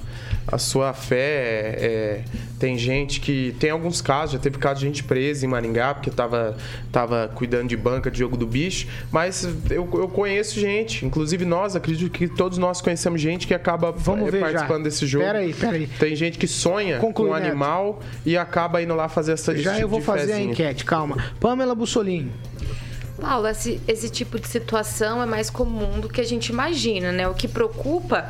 [0.48, 1.76] a sua fé.
[1.80, 2.24] é,
[2.60, 3.56] tem gente que.
[3.60, 6.58] Tem alguns casos, já teve caso de gente presa em Maringá, porque tava,
[6.92, 8.88] tava cuidando de banca de jogo do bicho.
[9.12, 13.92] Mas eu, eu conheço gente, inclusive nós, acredito que todos nós conhecemos gente que acaba
[13.92, 14.46] Vamos é, ver já.
[14.46, 15.26] participando desse jogo.
[15.26, 15.88] Peraí, peraí.
[16.00, 17.48] Tem gente que sonha Conclui, com o Neto.
[17.48, 20.84] animal e acaba indo lá fazer essa Já tipo eu vou de fazer a enquete,
[20.86, 21.18] calma.
[21.40, 22.32] Pamela Bussolini.
[23.20, 27.28] Paulo, esse, esse tipo de situação é mais comum do que a gente imagina, né?
[27.28, 28.30] O que preocupa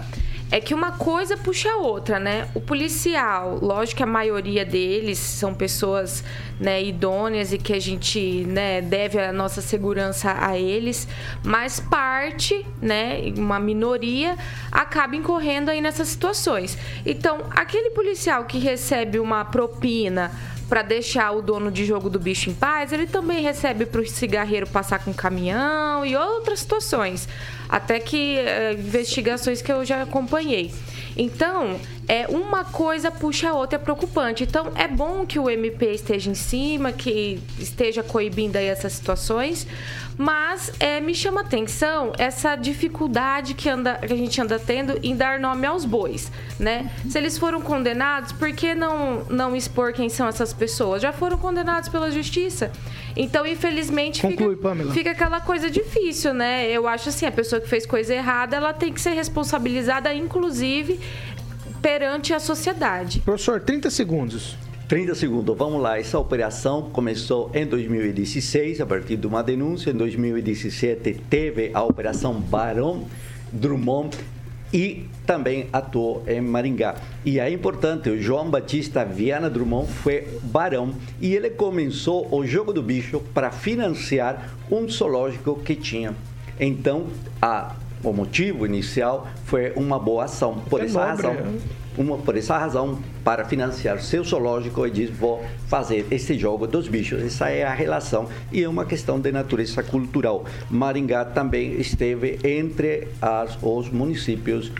[0.51, 2.47] é que uma coisa puxa a outra, né?
[2.53, 6.23] O policial, lógico que a maioria deles são pessoas
[6.59, 11.07] né, idôneas e que a gente né, deve a nossa segurança a eles,
[11.43, 14.37] mas parte, né, uma minoria,
[14.71, 16.77] acaba incorrendo aí nessas situações.
[17.05, 20.31] Então, aquele policial que recebe uma propina
[20.67, 24.05] para deixar o dono de jogo do bicho em paz, ele também recebe para o
[24.05, 27.27] cigarreiro passar com caminhão e outras situações.
[27.69, 30.73] Até que eh, investigações que eu já acompanhei.
[31.15, 34.43] Então, é uma coisa puxa a outra, é preocupante.
[34.43, 39.67] Então, é bom que o MP esteja em cima, que esteja coibindo aí essas situações,
[40.17, 45.15] mas é, me chama atenção essa dificuldade que, anda, que a gente anda tendo em
[45.15, 46.89] dar nome aos bois, né?
[47.09, 51.01] Se eles foram condenados, por que não, não expor quem são essas pessoas?
[51.01, 52.71] Já foram condenados pela justiça.
[53.15, 56.69] Então, infelizmente, Conclui, fica, fica aquela coisa difícil, né?
[56.69, 60.99] Eu acho assim, a pessoa que fez coisa errada, ela tem que ser responsabilizada, inclusive,
[61.87, 63.21] perante a sociedade.
[63.21, 64.57] Professor, 30 segundos.
[64.89, 65.97] 30 segundos, vamos lá.
[65.97, 69.91] Essa operação começou em 2016, a partir de uma denúncia.
[69.91, 73.05] Em 2017, teve a Operação Barão
[73.53, 74.17] Drummond
[74.73, 76.95] e também atuou em Maringá.
[77.23, 82.73] E é importante, o João Batista Viana Drummond foi barão e ele começou o jogo
[82.73, 86.13] do bicho para financiar um zoológico que tinha.
[86.59, 87.07] Então,
[87.41, 90.61] a, o motivo inicial foi uma boa ação.
[90.69, 92.01] Por É essa nobre, razão, é.
[92.01, 96.87] uma, por essa razão, para financiar seu zoológico, ele diz: vou fazer esse jogo dos
[96.87, 97.21] bichos.
[97.23, 100.45] Essa é a relação e é uma questão de natureza cultural.
[100.69, 104.71] Maringá também esteve entre as, os municípios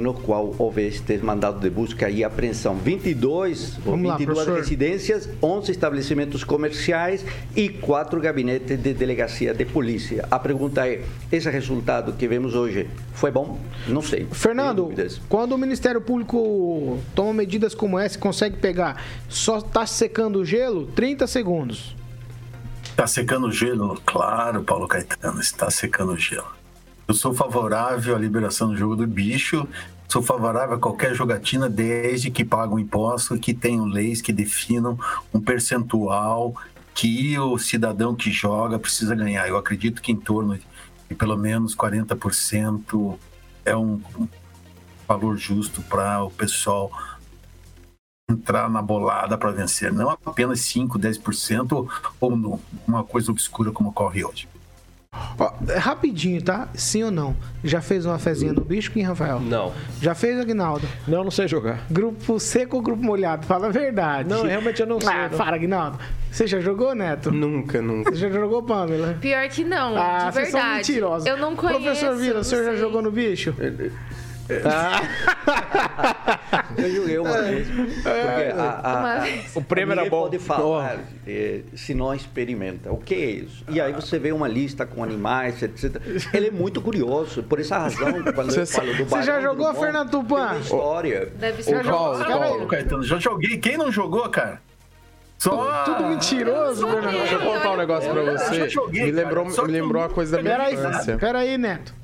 [0.00, 2.76] no qual houve este mandado de busca e apreensão.
[2.76, 4.58] 22, ou Vamos lá, 22 professor.
[4.58, 10.26] residências, 11 estabelecimentos comerciais e 4 gabinetes de delegacia de polícia.
[10.30, 13.58] A pergunta é, esse resultado que vemos hoje foi bom?
[13.86, 14.26] Não sei.
[14.32, 14.92] Fernando,
[15.28, 20.86] quando o Ministério Público toma medidas como essa, consegue pegar, só tá secando o gelo,
[20.86, 21.96] 30 segundos.
[22.84, 24.00] Está secando o gelo?
[24.04, 26.57] Claro, Paulo Caetano, está secando o gelo.
[27.08, 29.66] Eu sou favorável à liberação do jogo do bicho,
[30.06, 34.98] sou favorável a qualquer jogatina desde que pagam imposto, que tenham leis que definam
[35.32, 36.54] um percentual
[36.94, 39.48] que o cidadão que joga precisa ganhar.
[39.48, 40.58] Eu acredito que em torno
[41.08, 43.18] de pelo menos 40%
[43.64, 44.02] é um
[45.08, 46.92] valor justo para o pessoal
[48.28, 51.88] entrar na bolada para vencer, não apenas 5, 10%
[52.20, 54.46] ou, uma coisa obscura como ocorre hoje.
[55.38, 56.68] Ó, é rapidinho, tá?
[56.74, 57.36] Sim ou não?
[57.64, 59.40] Já fez uma fezinha no bicho, hein, Rafael?
[59.40, 59.72] Não.
[60.00, 60.86] Já fez, Aguinaldo?
[61.06, 61.80] Não, não sei jogar.
[61.90, 63.46] Grupo seco ou grupo molhado?
[63.46, 64.28] Fala a verdade.
[64.28, 65.38] Não, realmente eu não sei, Ah, não.
[65.38, 65.98] para, Aguinaldo.
[66.30, 67.30] Você já jogou, Neto?
[67.32, 68.10] Nunca, nunca.
[68.12, 69.16] Você já jogou, Pamela?
[69.20, 70.76] Pior que não, Ah, de vocês são verdade.
[70.78, 71.26] mentirosos.
[71.26, 71.82] Eu não conheço.
[71.82, 72.80] Professor Vila, o senhor já sei.
[72.80, 73.54] jogou no bicho?
[76.76, 77.68] Eu joguei uma vez.
[77.68, 79.56] Porque a- a- Uma a- vez.
[79.56, 80.22] O prêmio era bom.
[80.22, 82.90] pode falar eh, se não experimenta.
[82.92, 83.64] O que é isso?
[83.68, 85.96] E aí você vê uma lista com animais, etc.
[86.32, 87.42] Ele é muito curioso.
[87.42, 90.58] Por essa razão, quando eu Você falo do Você já jogou, Drummond, Fernando Tupan?
[90.60, 91.32] história.
[91.36, 91.84] Deve ser.
[91.84, 93.58] Paulo Caetano, já joguei.
[93.58, 94.60] Quem não jogou, cara?
[95.38, 95.84] Só.
[95.84, 97.12] Tudo mentiroso, Eu Fernando.
[97.12, 98.54] Deixa eu contar um negócio pra Eu você.
[98.56, 101.16] já joguei, me lembrou, cara, me eu lembrou uma coisa da minha infância.
[101.16, 101.94] pera aí, Neto.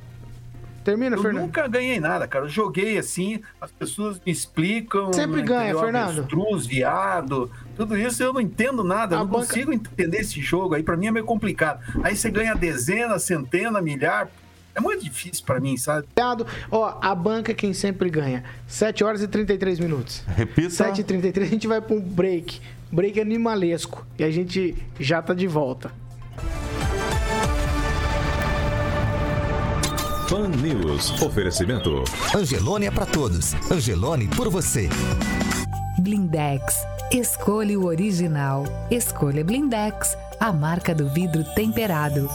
[0.85, 1.43] Termina, Eu Fernando.
[1.45, 2.45] nunca ganhei nada, cara.
[2.45, 5.13] Eu joguei assim, as pessoas me explicam.
[5.13, 5.75] Sempre ganha?
[5.77, 6.19] Fernando.
[6.19, 9.17] Avestruz, viado, tudo isso eu não entendo nada.
[9.17, 10.83] A Eu não banca- consigo entender esse jogo aí.
[10.83, 11.81] Pra mim é meio complicado.
[12.03, 14.29] Aí você ganha dezena, centena, milhar.
[14.75, 16.07] É muito difícil pra mim, sabe?
[16.71, 18.43] Ó, a banca é quem sempre ganha.
[18.67, 20.23] 7 horas e 33 minutos.
[20.37, 20.71] Repita.
[20.71, 22.61] 7 e 33 a gente vai pra um break.
[22.91, 24.05] Break animalesco.
[24.19, 25.93] E a gente já tá de volta.
[30.29, 31.11] Fan News.
[31.23, 32.03] Oferecimento.
[32.35, 33.53] Angelone é pra todos.
[33.71, 34.89] Angelone por você.
[35.99, 36.87] Blindex.
[37.13, 38.65] Escolha o original.
[38.91, 42.29] Escolha Blindex, a marca do vidro temperado.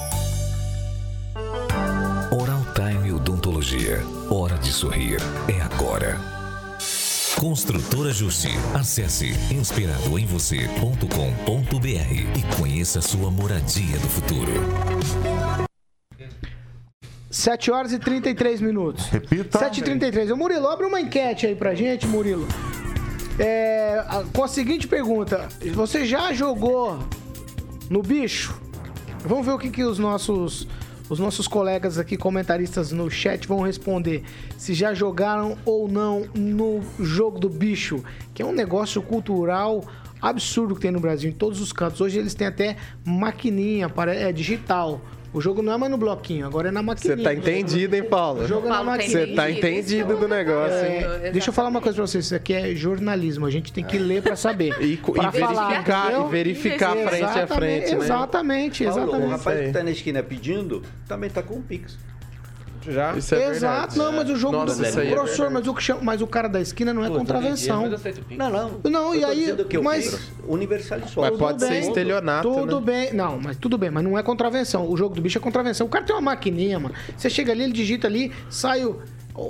[2.31, 4.03] Oral Time Odontologia.
[4.29, 5.17] Hora de sorrir.
[5.47, 6.19] É agora.
[7.39, 8.51] Construtora Justi.
[8.73, 14.51] Acesse inspiradoemvocê.com.br e conheça sua moradia do futuro.
[17.29, 19.05] 7 horas e 33 minutos.
[19.07, 19.59] Repita.
[19.59, 22.47] 7 e 33 Ô, Murilo, abre uma enquete aí pra gente, Murilo.
[23.37, 26.99] É, com a seguinte pergunta: Você já jogou
[27.89, 28.59] no bicho?
[29.25, 30.67] Vamos ver o que, que os nossos.
[31.09, 34.23] Os nossos colegas aqui, comentaristas no chat, vão responder
[34.59, 39.83] se já jogaram ou não no jogo do bicho, que é um negócio cultural
[40.21, 41.99] absurdo que tem no Brasil, em todos os cantos.
[41.99, 45.01] Hoje eles têm até maquininha, para- é digital.
[45.31, 47.23] O jogo não é mais no bloquinho, agora é na Você maquininha.
[47.23, 48.41] tá entendido, hein, Paulo?
[48.43, 49.27] O jogo é na Paulo tá maquininha.
[49.27, 51.03] Você tá entendido do negócio, hein?
[51.23, 53.83] É, deixa eu falar uma coisa pra vocês, isso aqui é jornalismo, a gente tem
[53.83, 54.75] que ler pra saber.
[54.81, 56.27] E, Pra e verificar, entendeu?
[56.27, 58.03] e verificar frente a frente, né?
[58.05, 59.29] Exatamente, Paulo, o exatamente.
[59.31, 61.97] rapaz que está na esquina pedindo também está com o Pix.
[62.89, 63.15] Já?
[63.17, 63.97] Isso é Exato, verdade.
[63.97, 66.21] não, mas o jogo Nossa, do isso aí é professor, mas o, que chama- mas
[66.21, 67.83] o cara da esquina não é contravenção.
[68.37, 68.81] Não, não.
[68.89, 71.21] Não, Eu e tô aí, dizendo que o mas- Pix universalizou.
[71.23, 72.85] Mas Tudo pode ser bem, estelionato, Tudo né?
[72.85, 74.89] bem, não, mas tudo bem, mas não é contravenção.
[74.89, 75.87] O jogo do bicho é contravenção.
[75.87, 76.93] O cara tem uma maquininha, mano.
[77.15, 78.99] Você chega ali, ele digita ali, sai o.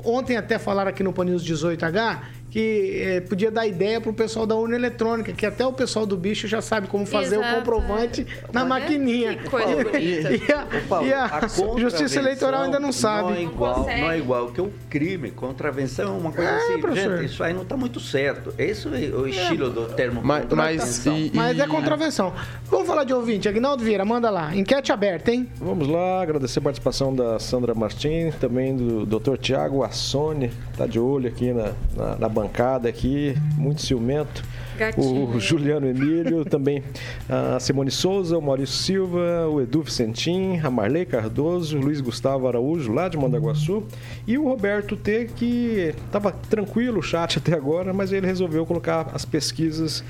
[0.06, 4.45] Ontem até falaram aqui no Pan News 18H que eh, podia dar ideia pro pessoal
[4.45, 7.55] da urna eletrônica, que até o pessoal do bicho já sabe como fazer o Exato,
[7.57, 9.35] comprovante na Olha, maquininha.
[9.38, 10.31] que coisa E, bonita.
[10.35, 11.47] e a, Paulo, e a a
[11.79, 13.29] Justiça Eleitoral ainda não sabe.
[13.29, 14.01] Não é igual, consegue.
[14.01, 15.31] não é igual que o crime.
[15.31, 16.79] Contravenção é uma coisa É, assim.
[16.81, 17.17] professor.
[17.17, 18.53] Gente, isso aí não está muito certo.
[18.57, 22.33] Esse é o estilo do termo Mas, mas, e, Mas e- é contravenção.
[22.65, 23.47] Vamos falar de ouvinte.
[23.47, 24.55] Agnaldo Vieira, manda lá.
[24.55, 25.47] Enquete aberta, hein?
[25.57, 29.38] Vamos lá, agradecer a participação da Sandra Martins, também do Dr.
[29.38, 34.43] Tiago Assone, tá de olho aqui na, na, na bancada aqui, muito ciumento.
[34.78, 35.36] Gatinho.
[35.36, 36.82] O Juliano Emílio, também
[37.28, 42.47] a Simone Souza, o Maurício Silva, o Edu Vicentim, a Marley Cardoso, o Luiz Gustavo
[42.47, 43.84] Araújo, lá de Mandaguaçu,
[44.25, 49.12] e o Roberto T, que estava tranquilo o chat até agora, mas ele resolveu colocar
[49.13, 50.04] as pesquisas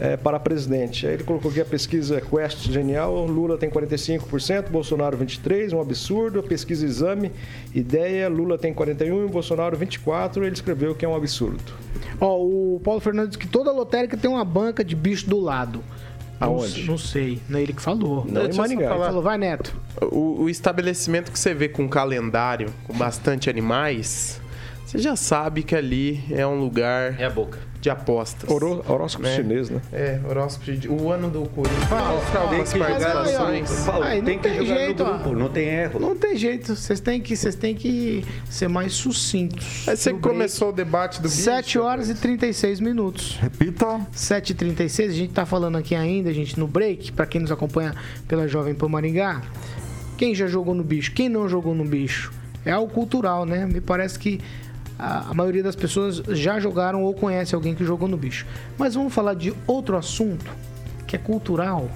[0.00, 1.06] eh, para presidente.
[1.06, 6.40] Aí ele colocou aqui a pesquisa Quest Genial, Lula tem 45%, Bolsonaro 23%, um absurdo.
[6.40, 7.30] A pesquisa Exame,
[7.74, 11.62] Ideia, Lula tem 41%, Bolsonaro 24%, ele escreveu que é um absurdo.
[12.20, 15.82] Ó, o Paulo Fernandes diz que toda lotérica tem uma banca de bicho do lado.
[16.40, 16.80] Não Aonde?
[16.80, 18.26] s- Não, sei, não é ele que falou.
[18.28, 18.88] Não, só Maringá.
[18.88, 19.06] falar.
[19.06, 19.74] Falou, vai, Neto.
[20.02, 24.40] O, o estabelecimento que você vê com calendário, com bastante animais,
[24.84, 27.58] você já sabe que ali é um lugar É a boca.
[27.84, 28.50] De apostas.
[28.50, 29.36] Horó- Horóscopo Né?
[29.36, 29.78] chinês, né?
[29.92, 30.88] É, horóscopo de...
[30.88, 31.84] O ano do Corinthians.
[31.84, 32.48] Fala, fala.
[32.48, 35.18] Tem que jogar Aí não tem que tem jogar jeito, no ó.
[35.18, 36.00] grupo, não tem erro.
[36.00, 39.86] Não tem jeito, vocês têm que, vocês têm que ser mais sucintos.
[39.86, 41.42] Aí você No break, começou o debate do bicho.
[41.42, 43.36] 7 horas e 36 minutos.
[43.38, 44.00] Repita.
[44.16, 47.94] 7h36, a gente tá falando aqui ainda, gente, no break, pra quem nos acompanha
[48.26, 49.42] pela Jovem Pan Maringá.
[50.16, 51.12] Quem já jogou no bicho?
[51.12, 52.32] Quem não jogou no bicho?
[52.64, 53.66] É algo cultural, né?
[53.66, 54.40] Me parece que
[54.98, 58.46] a, a maioria das pessoas já jogaram ou conhece alguém que jogou no bicho.
[58.78, 60.50] Mas vamos falar de outro assunto
[61.06, 61.88] que é cultural.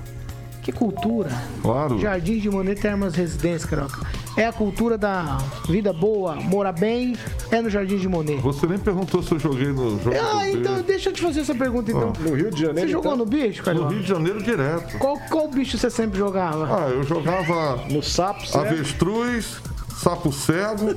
[0.62, 1.30] Que cultura?
[1.62, 1.98] Claro.
[1.98, 4.06] Jardim de Monet Termas Residência, Caroca.
[4.36, 7.16] É a cultura da vida boa, morar bem,
[7.50, 8.38] é no Jardim de Monet.
[8.42, 10.14] Você nem perguntou se eu joguei no jogo.
[10.14, 10.86] Ah, então bicho.
[10.86, 12.12] deixa eu te fazer essa pergunta então.
[12.20, 13.24] No Rio de Janeiro, Você jogou então?
[13.24, 13.88] no bicho, No Carioca?
[13.94, 14.98] Rio de Janeiro direto.
[14.98, 16.84] Qual, qual bicho você sempre jogava?
[16.84, 18.66] Ah, eu jogava No sapo, certo?
[18.66, 19.56] avestruz,
[19.96, 20.94] sapo cego,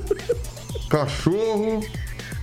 [0.88, 1.80] cachorro,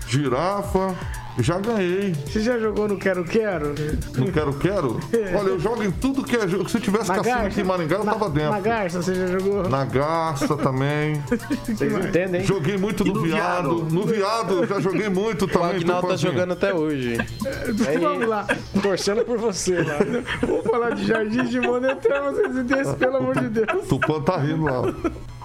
[0.07, 0.95] girafa.
[1.37, 2.13] Já ganhei.
[2.27, 3.73] Você já jogou no Quero Quero?
[4.17, 4.99] Não quero, quero.
[5.39, 6.67] Olha, eu jogo em tudo que é jogo.
[6.67, 7.47] Se tivesse Na cassino garça?
[7.47, 8.49] aqui em Maringá, eu Na- tava dentro.
[8.51, 9.69] Na garça você já jogou?
[9.69, 11.23] Na garça também.
[11.65, 12.45] Vocês entendem, hein?
[12.47, 13.77] Joguei muito no, no viado.
[13.77, 13.93] viado?
[13.93, 15.77] No viado, já joguei muito O também.
[15.77, 17.15] Agnaldo tá jogando até hoje.
[18.01, 18.45] Vamos lá.
[18.81, 19.97] Torcendo por você lá.
[20.41, 23.87] Vamos falar de Jardim de Monet Termas Residência, pelo amor de Deus.
[23.87, 24.93] Tupã tá rindo lá.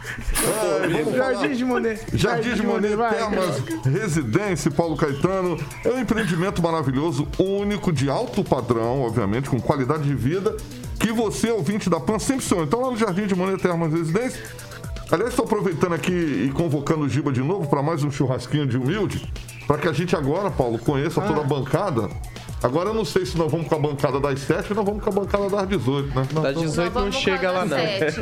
[0.05, 1.17] É.
[1.17, 2.01] Jardim de Monet.
[2.13, 2.97] Jardim de Monet.
[2.97, 10.05] Termas Residência Paulo Caetano é um empreendimento maravilhoso, único, de alto padrão, obviamente, com qualidade
[10.05, 10.57] de vida,
[10.99, 12.65] que você, ouvinte da PAN, sempre sonhou.
[12.65, 14.43] Então, lá no Jardim de Monet Termas Residência.
[15.11, 18.77] Aliás, estou aproveitando aqui e convocando o Giba de novo para mais um churrasquinho de
[18.77, 19.31] humilde,
[19.67, 22.09] para que a gente agora, Paulo, conheça toda a bancada.
[22.65, 25.05] Agora eu não sei se nós vamos com a bancada das 7 ou nós vamos
[25.05, 26.27] com a bancada das 18, né?
[26.33, 27.77] Nós Das vamos- 18 não chega lá, não.
[27.77, 27.99] né?
[28.01, 28.15] Das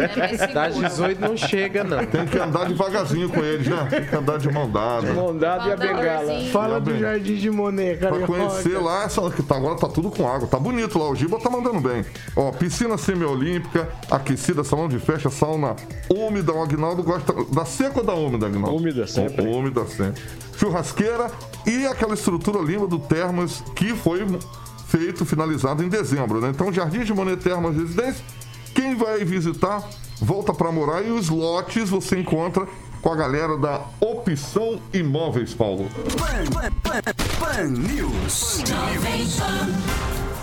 [0.74, 0.88] seguro.
[0.88, 2.04] 18 não chega, não.
[2.06, 3.86] Tem que andar devagarzinho com eles, né?
[3.88, 5.12] Tem que andar de mão dada.
[5.12, 6.40] Mondado e a bengala.
[6.52, 6.98] Fala do.
[6.98, 8.26] Jardim de Monet, Pra cara.
[8.26, 10.48] conhecer lá, essa, que tá, agora tá tudo com água.
[10.48, 12.04] Tá bonito lá, o Giba tá mandando bem.
[12.34, 15.76] Ó, piscina semiolímpica, aquecida, salão de festa, sauna
[16.10, 16.52] úmida.
[16.52, 18.76] O Agnaldo gosta da seca ou da úmida, Agnaldo?
[18.76, 19.46] Úmida sempre.
[19.46, 20.20] Ú- Úmida sempre.
[20.62, 21.28] Churrasqueira
[21.66, 24.24] e aquela estrutura linda do Termas que foi
[24.86, 26.50] feito, finalizado em dezembro, né?
[26.50, 28.24] Então, Jardim de Monet Termas Residência,
[28.72, 29.82] quem vai visitar,
[30.20, 32.64] volta pra morar e os lotes você encontra
[33.00, 35.88] com a galera da Opção Imóveis, Paulo.
[37.40, 38.62] Pan News.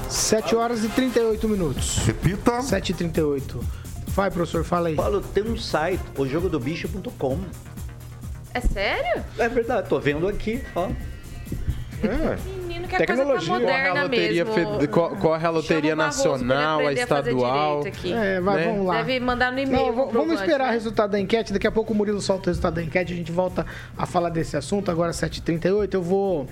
[0.09, 1.99] 7 horas e 38 minutos.
[1.99, 2.61] Repita.
[2.61, 3.59] 7 e 38.
[4.07, 4.95] Vai, professor, fala aí.
[4.95, 7.39] Paulo, tem um site, o jogodobicho.com.
[8.53, 9.23] É sério?
[9.37, 10.89] É verdade, tô vendo aqui, ó.
[12.45, 13.47] Menino, que coisa tá Tecnologia.
[13.49, 14.87] Corre a moderna loteria, mesmo.
[14.87, 17.77] co- corre a loteria Chama o Barroso pra ele nacional, a aprender fazer estadual.
[17.79, 18.13] direito aqui.
[18.13, 18.63] É, vai, Né?
[18.71, 18.97] vamos lá.
[18.97, 19.85] Deve mandar no e-mail.
[19.95, 20.73] Não, v- vamos esperar o né?
[20.73, 21.51] resultado da enquete.
[21.51, 23.11] Daqui a pouco o Murilo solta o resultado da enquete.
[23.11, 23.65] A gente volta
[23.97, 24.89] a falar desse assunto.
[24.89, 25.93] Agora, 7h38.
[25.93, 26.47] Eu vou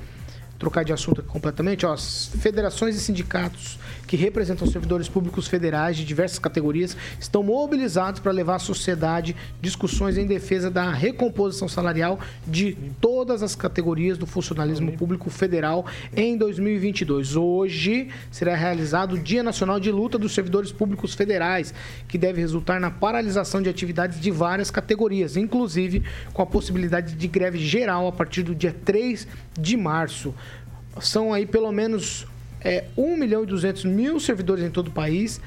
[0.59, 1.85] trocar de assunto aqui completamente.
[1.85, 8.21] Ó, as federações e sindicatos que representam servidores públicos federais de diversas categorias estão mobilizados
[8.21, 14.25] para levar à sociedade discussões em defesa da recomposição salarial de todas as categorias do
[14.25, 15.85] funcionalismo público federal
[16.15, 17.35] em 2022.
[17.35, 21.73] Hoje será realizado o Dia Nacional de Luta dos Servidores Públicos Federais,
[22.07, 26.03] que deve resultar na paralisação de atividades de várias categorias, inclusive
[26.33, 29.27] com a possibilidade de greve geral a partir do dia 3
[29.59, 30.33] de março.
[31.01, 32.25] São aí pelo menos
[32.61, 35.39] é, 1 milhão e 200 mil servidores em todo o país,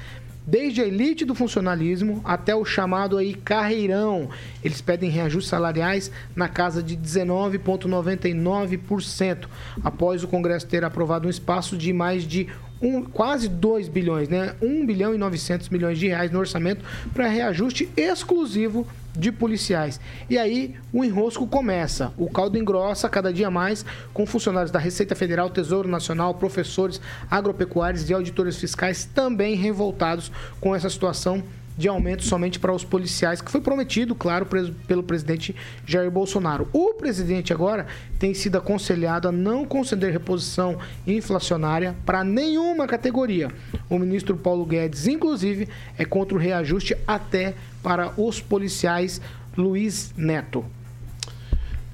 [0.45, 4.29] desde a elite do funcionalismo até o chamado aí carreirão.
[4.63, 9.47] Eles pedem reajustes salariais na casa de 19,99%,
[9.83, 12.47] após o Congresso ter aprovado um espaço de mais de
[12.81, 14.55] um, quase 2 bilhões, né?
[14.61, 16.83] 1 bilhão e 900 milhões de reais no orçamento
[17.13, 19.99] para reajuste exclusivo de policiais.
[20.29, 22.13] E aí o enrosco começa.
[22.17, 28.09] O caldo engrossa cada dia mais com funcionários da Receita Federal, Tesouro Nacional, professores, agropecuários
[28.09, 31.43] e auditores fiscais também revoltados com essa situação
[31.81, 35.55] de aumento somente para os policiais, que foi prometido, claro, pelo presidente
[35.85, 36.69] Jair Bolsonaro.
[36.71, 37.87] O presidente agora
[38.19, 40.77] tem sido aconselhado a não conceder reposição
[41.07, 43.49] inflacionária para nenhuma categoria.
[43.89, 45.67] O ministro Paulo Guedes, inclusive,
[45.97, 49.19] é contra o reajuste até para os policiais
[49.57, 50.63] Luiz Neto.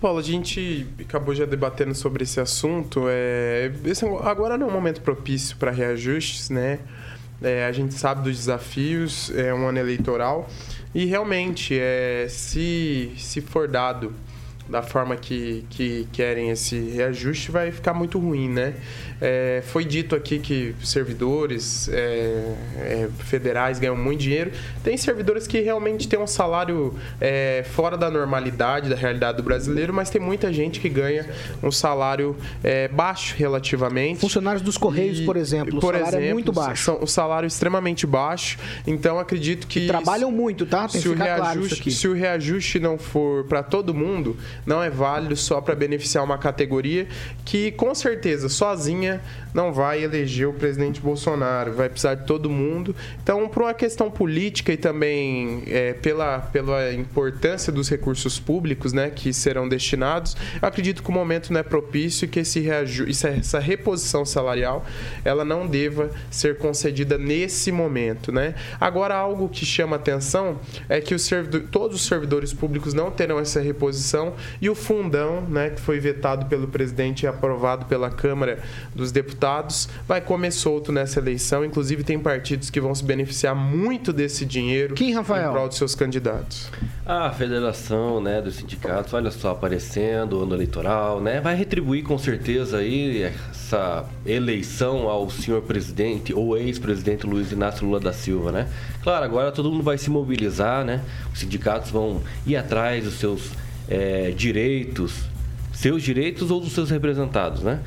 [0.02, 3.06] Paulo, a gente acabou já debatendo sobre esse assunto.
[3.08, 6.80] É, esse agora não é um momento propício para reajustes, né?
[7.42, 10.50] É, a gente sabe dos desafios, é um ano eleitoral.
[10.94, 14.14] E realmente, é, se, se for dado
[14.70, 18.74] da forma que, que querem esse reajuste, vai ficar muito ruim, né?
[19.20, 24.52] É, foi dito aqui que servidores é, é, federais ganham muito dinheiro.
[24.84, 29.94] Tem servidores que realmente têm um salário é, fora da normalidade, da realidade do brasileiro,
[29.94, 31.26] mas tem muita gente que ganha
[31.64, 34.20] um salário é, baixo relativamente.
[34.20, 36.84] Funcionários dos Correios, E, por exemplo, por o salário é exemplo, muito baixo.
[36.84, 38.58] São, o salário extremamente baixo.
[38.86, 39.88] Então acredito que.
[39.88, 40.88] Trabalham muito, tá?
[40.88, 41.92] Tem se o, claro isso reajuste, aqui.
[41.92, 46.38] se o reajuste não for para todo mundo, não é válido só para beneficiar uma
[46.38, 47.08] categoria
[47.46, 49.22] que, com certeza, sozinha
[49.58, 52.96] não vai eleger o presidente Bolsonaro, vai precisar de todo mundo.
[53.24, 59.10] Então, por uma questão política e também é, pela, pela importância dos recursos públicos né,
[59.10, 63.58] que serão destinados, acredito que o momento não é propício e que esse reaju- essa,
[63.58, 64.86] reposição salarial
[65.26, 68.32] ela não deva ser concedida nesse momento.
[68.32, 68.54] Né?
[68.80, 71.16] Agora, algo que chama atenção é que
[71.72, 76.46] todos os servidores públicos não terão essa reposição e o fundão, né, que foi vetado
[76.46, 78.60] pelo presidente e aprovado pela Câmara
[78.94, 79.47] dos Deputados,
[80.08, 81.64] vai comer solto nessa eleição.
[81.64, 85.50] Inclusive, tem partidos que vão se beneficiar muito desse dinheiro Quem, Rafael?
[85.50, 86.70] em prol dos seus candidatos.
[87.06, 92.80] A federação, né, dos sindicatos, olha só, aparecendo, ano eleitoral, né, vai retribuir com certeza
[92.80, 98.68] aí essa eleição ao senhor presidente ou ex-presidente Luiz Inácio Lula da Silva, né?
[99.04, 101.02] Claro, agora todo mundo vai se mobilizar, né?
[101.34, 103.52] Os sindicatos vão ir atrás dos seus
[103.90, 105.14] eh, direitos,
[105.74, 107.80] seus direitos ou dos seus representados, né?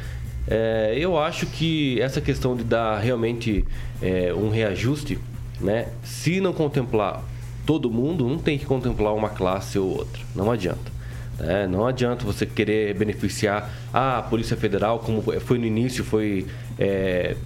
[0.48, 3.64] É, eu acho que essa questão de dar realmente
[4.02, 5.18] é, um reajuste,
[5.60, 5.88] né?
[6.02, 7.22] Se não contemplar
[7.66, 10.20] todo mundo, não tem que contemplar uma classe ou outra.
[10.34, 10.90] Não adianta.
[11.38, 11.66] né?
[11.66, 16.46] não adianta você querer beneficiar a Polícia Federal, como foi no início, foi
[16.78, 17.36] é,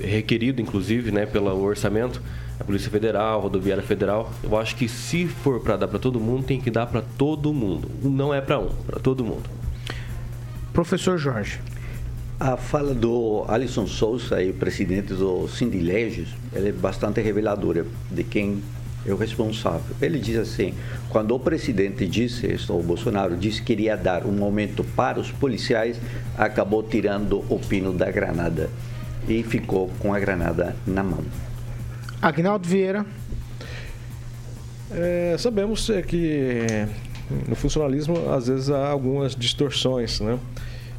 [0.00, 2.22] requerido, inclusive, né, pelo orçamento,
[2.58, 4.32] a Polícia Federal, a Rodoviária Federal.
[4.42, 7.52] Eu acho que se for para dar para todo mundo, tem que dar para todo
[7.52, 7.90] mundo.
[8.02, 9.50] Não é para um, para todo mundo.
[10.72, 11.60] Professor Jorge.
[12.38, 18.60] A fala do Alisson Souza, aí, presidente do Sindileges, ela é bastante reveladora de quem
[19.06, 19.94] é o responsável.
[20.02, 20.74] Ele diz assim:
[21.10, 25.30] quando o presidente disse, isso, o Bolsonaro disse que iria dar um aumento para os
[25.30, 25.96] policiais,
[26.36, 28.68] acabou tirando o pino da granada
[29.28, 31.24] e ficou com a granada na mão.
[32.20, 33.06] Agnaldo Vieira.
[34.90, 36.66] É, sabemos é, que
[37.48, 40.38] no funcionalismo às vezes há algumas distorções, né?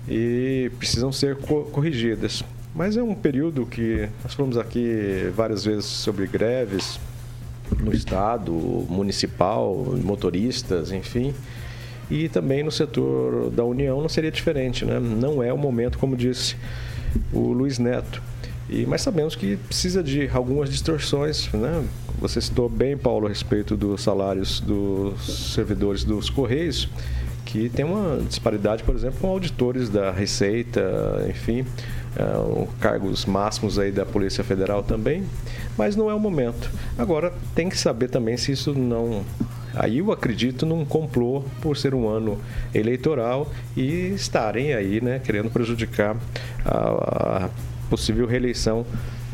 [0.08, 2.44] E precisam ser co- corrigidas.
[2.76, 7.00] Mas é um período que nós falamos aqui várias vezes sobre greves
[7.80, 8.52] no estado,
[8.90, 11.34] municipal, motoristas, enfim.
[12.12, 15.00] E também no setor da União não seria diferente, né?
[15.00, 16.56] Não é o momento, como disse
[17.34, 18.22] o Luiz Neto.
[18.70, 21.84] E, mas sabemos que precisa de algumas distorções, né?
[22.20, 26.88] Você citou bem, Paulo, a respeito dos salários dos servidores dos Correios,
[27.46, 31.66] que tem uma disparidade, por exemplo, com auditores da Receita, enfim,
[32.18, 35.24] o cargos máximos aí da Polícia Federal também,
[35.78, 36.70] mas não é o momento.
[36.98, 39.24] Agora, tem que saber também se isso não
[39.76, 42.40] Aí eu acredito num complô por ser um ano
[42.74, 46.16] eleitoral e estarem aí, né, querendo prejudicar
[46.64, 47.50] a, a
[47.90, 48.86] possível reeleição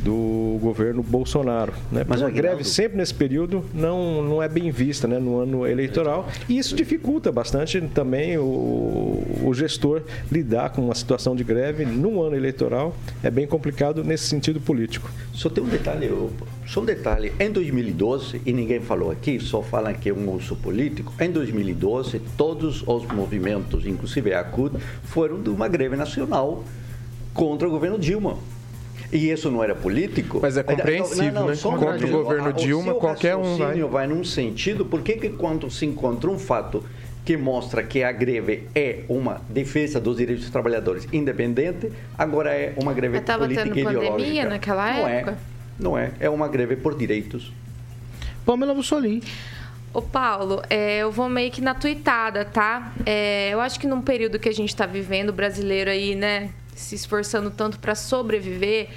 [0.03, 1.73] do governo Bolsonaro.
[1.91, 2.05] Né?
[2.07, 6.27] Mas a greve sempre nesse período não, não é bem vista né, no ano eleitoral
[6.49, 12.21] e isso dificulta bastante também o, o gestor lidar com uma situação de greve num
[12.21, 12.95] ano eleitoral.
[13.23, 15.09] É bem complicado nesse sentido político.
[15.33, 16.31] Só tem um detalhe, eu-
[16.67, 17.31] só um detalhe.
[17.39, 21.13] Em 2012, e ninguém falou aqui, só falam que é um uso político.
[21.19, 26.63] Em 2012, todos os movimentos, inclusive a CUT, foram de uma greve nacional
[27.33, 28.37] contra o governo Dilma.
[29.11, 30.39] E isso não era político?
[30.41, 31.55] Mas é compreensível, né?
[31.55, 33.51] só um Contra o governo O Dilma, seu qualquer um vai.
[33.51, 36.83] raciocínio vai num sentido, por que que quando se encontra um fato
[37.25, 42.73] que mostra que a greve é uma defesa dos direitos dos trabalhadores independente, agora é
[42.81, 44.49] uma greve tava política tendo e pandemia ideológica.
[44.49, 45.31] naquela não época?
[45.31, 45.35] É,
[45.77, 47.51] não é, é uma greve por direitos.
[48.45, 49.21] Pamela Bussolim.
[49.93, 52.93] Ô Paulo, é, eu vou meio que na tuitada, tá?
[53.05, 56.49] É, eu acho que num período que a gente está vivendo, o brasileiro aí, né,
[56.81, 58.89] se esforçando tanto para sobreviver,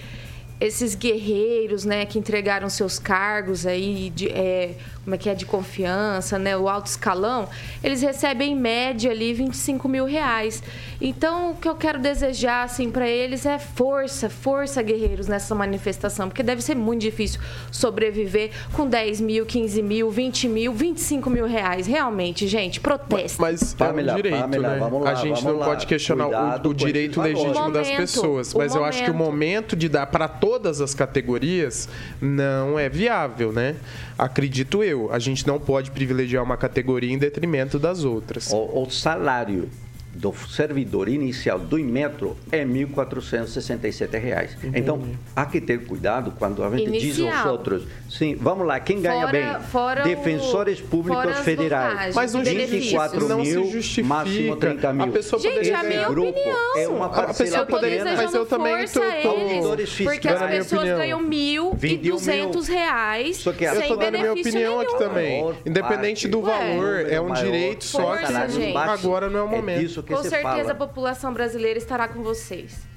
[0.61, 5.45] esses guerreiros, né, que entregaram seus cargos aí, de, é, como é que é, de
[5.45, 7.47] confiança, né, o alto escalão,
[7.83, 10.63] eles recebem em média ali 25 mil reais.
[11.01, 16.29] Então, o que eu quero desejar, assim, para eles é força, força, guerreiros, nessa manifestação,
[16.29, 17.39] porque deve ser muito difícil
[17.71, 21.87] sobreviver com 10 mil, 15 mil, 20 mil, 25 mil reais.
[21.87, 23.43] Realmente, gente, protesta.
[23.43, 24.79] Mas Pamela, é um direito, Pamela, né?
[24.79, 25.67] vamos lá, a gente vamos não lá.
[25.67, 28.55] pode questionar o- Cuidado o, com direito legítimo das pessoas.
[28.55, 29.35] o Mas eu acho que o momento.
[29.35, 31.89] momento de dar para todas as categorias
[32.21, 33.77] não é viável, né?
[34.17, 34.94] Acredito eu.
[35.11, 38.51] A gente não pode privilegiar uma categoria em detrimento das outras.
[38.53, 39.69] O, o salário
[40.15, 44.57] do servidor inicial do Inmetro é 1.467 reais.
[44.75, 45.03] Então,
[45.35, 47.37] há que ter cuidado quando a gente diz Inicial.
[47.39, 47.83] aos outros.
[48.09, 49.61] Sim, vamos lá, quem ganha Fora- bem?
[49.71, 52.15] fora o- Defensores públicos fora as federais.
[52.15, 54.07] Mas não 24 justifica, não se mil, justifica.
[54.09, 55.05] máximo 30 mil.
[55.05, 56.77] A pessoa Gente, poderia a ganhar- minha grupo opinião.
[56.77, 58.17] é uma A pessoa Eu poderia- pequena.
[58.23, 60.99] mas eu também força tô- a tô- eles, Auditores porque as pessoas opinião.
[60.99, 62.15] ganham mil e 21 mil.
[62.15, 64.99] duzentos reais Só que a- Eu sem tô dando minha opinião aqui nenhum.
[64.99, 65.41] também.
[65.43, 69.43] Maior Independente do parte, valor, é um maior, direito só Força, que agora não é
[69.43, 70.04] o momento.
[70.05, 70.73] Que Com certeza fala.
[70.73, 72.95] a população brasileira estará com vocês.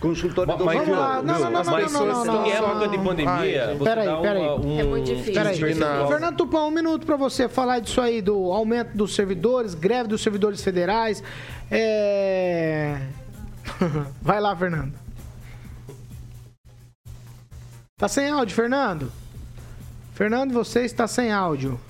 [0.00, 1.22] Consultor Mas, do mas, Vamos lá.
[1.22, 2.72] Não, não, não, mas não, não, não, em não.
[2.72, 3.30] época de pandemia,
[3.68, 4.42] Ai, você peraí, dá peraí.
[4.42, 4.80] uma, um...
[4.80, 5.32] É muito difícil.
[5.32, 5.56] Peraí.
[5.56, 10.22] Fernando Tupã, um minuto para você falar disso aí, do aumento dos servidores, greve dos
[10.22, 11.22] servidores federais.
[11.70, 13.00] É...
[14.20, 14.92] Vai lá, Fernando.
[17.96, 19.10] Tá sem áudio, Fernando?
[20.12, 21.80] Fernando, você está sem áudio.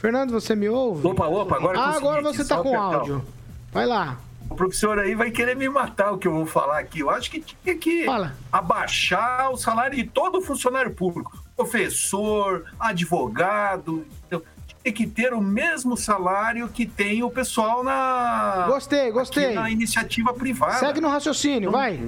[0.00, 1.06] Fernando, você me ouve?
[1.06, 3.22] Opa, opa, agora Ah, agora você tá com áudio.
[3.70, 4.16] Vai lá.
[4.48, 7.00] O professor aí vai querer me matar o que eu vou falar aqui.
[7.00, 8.34] Eu acho que tinha que Fala.
[8.50, 11.38] abaixar o salário de todo funcionário público.
[11.54, 14.04] Professor, advogado.
[14.24, 14.44] entendeu?
[14.82, 18.64] Tem que ter o mesmo salário que tem o pessoal na.
[18.66, 19.54] Gostei, gostei.
[19.54, 20.78] na iniciativa privada.
[20.78, 22.00] Segue no raciocínio, vai.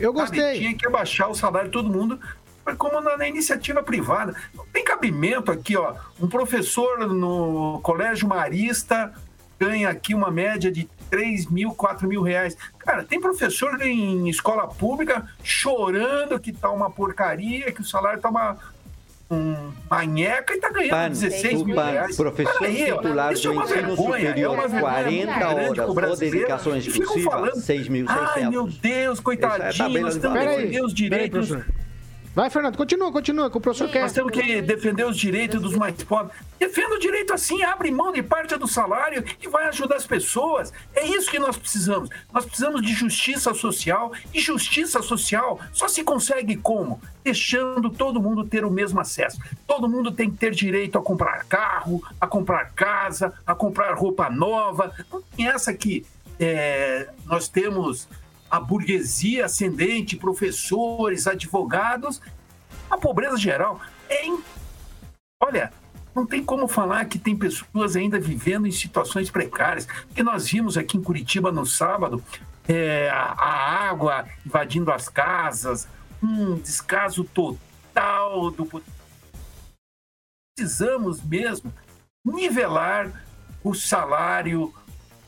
[0.00, 0.20] Eu Sabe?
[0.36, 0.58] gostei.
[0.58, 2.18] Tinha que abaixar o salário de todo mundo,
[2.68, 4.34] mas como na, na iniciativa privada.
[4.54, 5.94] Não tem cabimento aqui, ó.
[6.20, 9.10] Um professor no Colégio Marista
[9.58, 12.56] ganha aqui uma média de 3 mil, 4 mil reais.
[12.78, 18.28] Cara, tem professor em escola pública chorando que tá uma porcaria, que o salário tá
[18.28, 18.58] uma.
[19.30, 22.16] Um manheca e tá ganhando Pan, 16 mil Tupan, reais.
[22.16, 25.38] professor Peraí, ó, titular isso é do uma ensino vergonha, é superior, vergonha 40 muito
[25.54, 28.06] grande horas ou dedicação E exclusiva, falando, 6.600.
[28.08, 30.56] Ai, meu Deus, coitadinho, tabela nós de temos que valores.
[30.56, 31.48] defender os direitos.
[31.48, 31.87] professor.
[32.38, 34.02] Vai, Fernando, continua, continua, que o professor quer.
[34.02, 36.38] Nós temos que defender os direitos dos mais pobres.
[36.56, 40.72] Defenda o direito assim, abre mão de parte do salário e vai ajudar as pessoas.
[40.94, 42.08] É isso que nós precisamos.
[42.32, 44.12] Nós precisamos de justiça social.
[44.32, 47.00] E justiça social só se consegue como?
[47.24, 49.40] Deixando todo mundo ter o mesmo acesso.
[49.66, 54.30] Todo mundo tem que ter direito a comprar carro, a comprar casa, a comprar roupa
[54.30, 54.92] nova.
[55.12, 56.06] Não tem essa que
[56.38, 58.06] é, nós temos
[58.50, 62.20] a burguesia ascendente, professores, advogados,
[62.90, 64.26] a pobreza geral é.
[64.26, 64.42] in-
[65.42, 65.72] Olha,
[66.14, 69.86] não tem como falar que tem pessoas ainda vivendo em situações precárias.
[70.06, 72.22] Porque nós vimos aqui em Curitiba no sábado
[72.66, 75.86] é, a, água invadindo as casas,
[76.22, 78.82] um descaso total do.
[80.56, 81.72] Precisamos mesmo
[82.24, 83.24] nivelar
[83.62, 84.74] o salário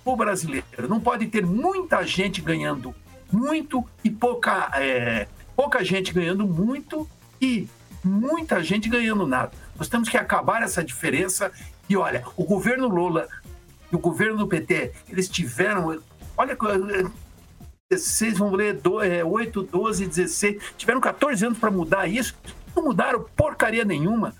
[0.04, 0.88] o brasileiro.
[0.88, 2.94] Não pode ter muita gente ganhando
[3.32, 5.26] muito e pouca, é,
[5.56, 7.08] pouca gente ganhando muito
[7.40, 7.68] e
[8.04, 9.52] muita gente ganhando nada.
[9.76, 11.50] Nós temos que acabar essa diferença.
[11.88, 13.28] E olha, o governo Lula
[13.92, 16.00] e o governo do PT, eles tiveram.
[16.36, 16.56] Olha,
[17.90, 22.34] 16, vamos ler, do- é, 8, 12, 16, tiveram 14 anos para mudar isso.
[22.74, 24.34] Não mudaram porcaria nenhuma.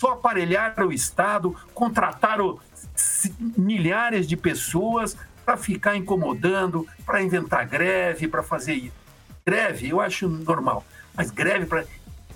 [0.00, 2.58] Só aparelharam o Estado, contrataram
[3.56, 5.16] milhares de pessoas
[5.48, 8.92] para ficar incomodando, para inventar greve, para fazer isso.
[9.46, 10.84] Greve, eu acho normal.
[11.14, 11.86] Mas greve para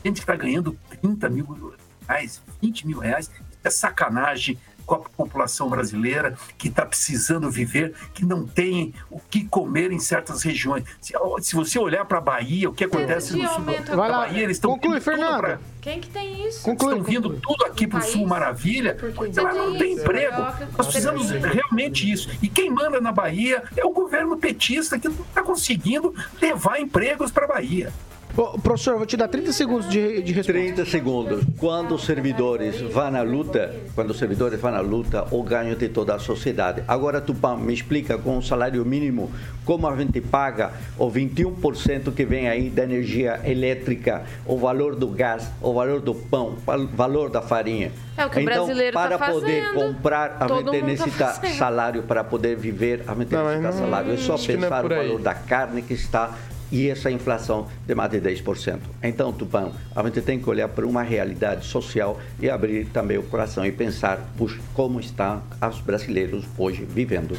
[0.02, 1.74] gente que está ganhando 30 mil
[2.08, 3.30] reais, 20 mil reais,
[3.62, 9.44] é sacanagem com a população brasileira que está precisando viver, que não tem o que
[9.44, 10.84] comer em certas regiões.
[11.00, 13.64] Se, se você olhar para a Bahia, o que acontece no sul
[13.96, 15.40] da Bahia, eles estão conclui, vindo tudo Fernando.
[15.40, 16.62] pra- Quem que tem isso?
[16.62, 16.92] Conclui.
[16.98, 18.02] estão vindo tudo aqui para o?
[18.02, 18.96] Sul Maravilha,
[19.36, 20.42] lá não tem isso, emprego.
[20.76, 22.30] Nós precisamos realmente isso.
[22.42, 27.30] E quem manda na Bahia é o governo petista que não está conseguindo levar empregos
[27.30, 27.92] para a Bahia.
[28.34, 30.52] Ô, professor, vou te dar 30 segundos de, de resposta.
[30.62, 31.44] 30 segundos.
[31.58, 35.86] Quando os servidores vão à luta, quando os servidores vão à luta, o ganho de
[35.90, 36.82] toda a sociedade.
[36.88, 39.30] Agora, Tupã, me explica com o salário mínimo
[39.66, 45.08] como a gente paga o 21% que vem aí da energia elétrica, o valor do
[45.08, 47.92] gás, o valor do pão, o valor da farinha.
[48.16, 49.74] É o que o então, brasileiro tá para poder fazendo.
[49.74, 51.58] comprar, a Todo gente tá necessita fazendo.
[51.58, 54.12] salário para poder viver, a gente necessita não- salário.
[54.14, 55.06] É só é pensar no aí.
[55.06, 56.34] valor da carne que está
[56.72, 58.78] e essa inflação de mais de 10%.
[59.02, 63.22] Então, Tupã, a gente tem que olhar para uma realidade social e abrir também o
[63.22, 67.36] coração e pensar puxa, como estão os brasileiros hoje vivendo.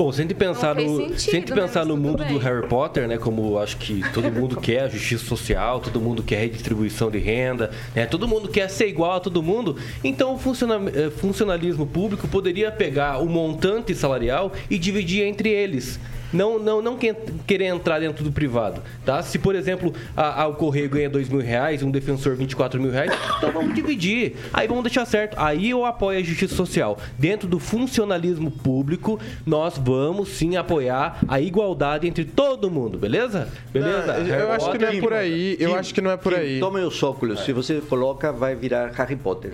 [0.00, 1.60] Bom, se a gente pensar no, sentido, se a gente né?
[1.60, 2.32] pensar no mundo bem.
[2.32, 6.22] do Harry Potter, né, como acho que todo mundo quer a justiça social, todo mundo
[6.22, 10.36] quer redistribuição de renda, né, todo mundo quer ser igual a todo mundo, então o
[10.38, 16.00] eh, funcionalismo público poderia pegar o montante salarial e dividir entre eles.
[16.32, 19.22] Não, não, não quer- querer entrar dentro do privado, tá?
[19.22, 22.90] Se, por exemplo, a, a- o Correio ganha 2 mil reais, um defensor 24 mil
[22.90, 24.36] reais, então vamos dividir.
[24.52, 25.34] Aí vamos deixar certo.
[25.38, 26.98] Aí eu apoio a justiça social.
[27.18, 33.48] Dentro do funcionalismo público, nós vamos sim apoiar a igualdade entre todo mundo, beleza?
[33.72, 34.18] Beleza?
[34.18, 35.56] Não, eu acho que não é por aí.
[35.58, 36.60] Eu acho que não é por aí.
[36.60, 37.40] Tome os óculos.
[37.44, 39.52] Se você coloca, vai virar Harry Potter.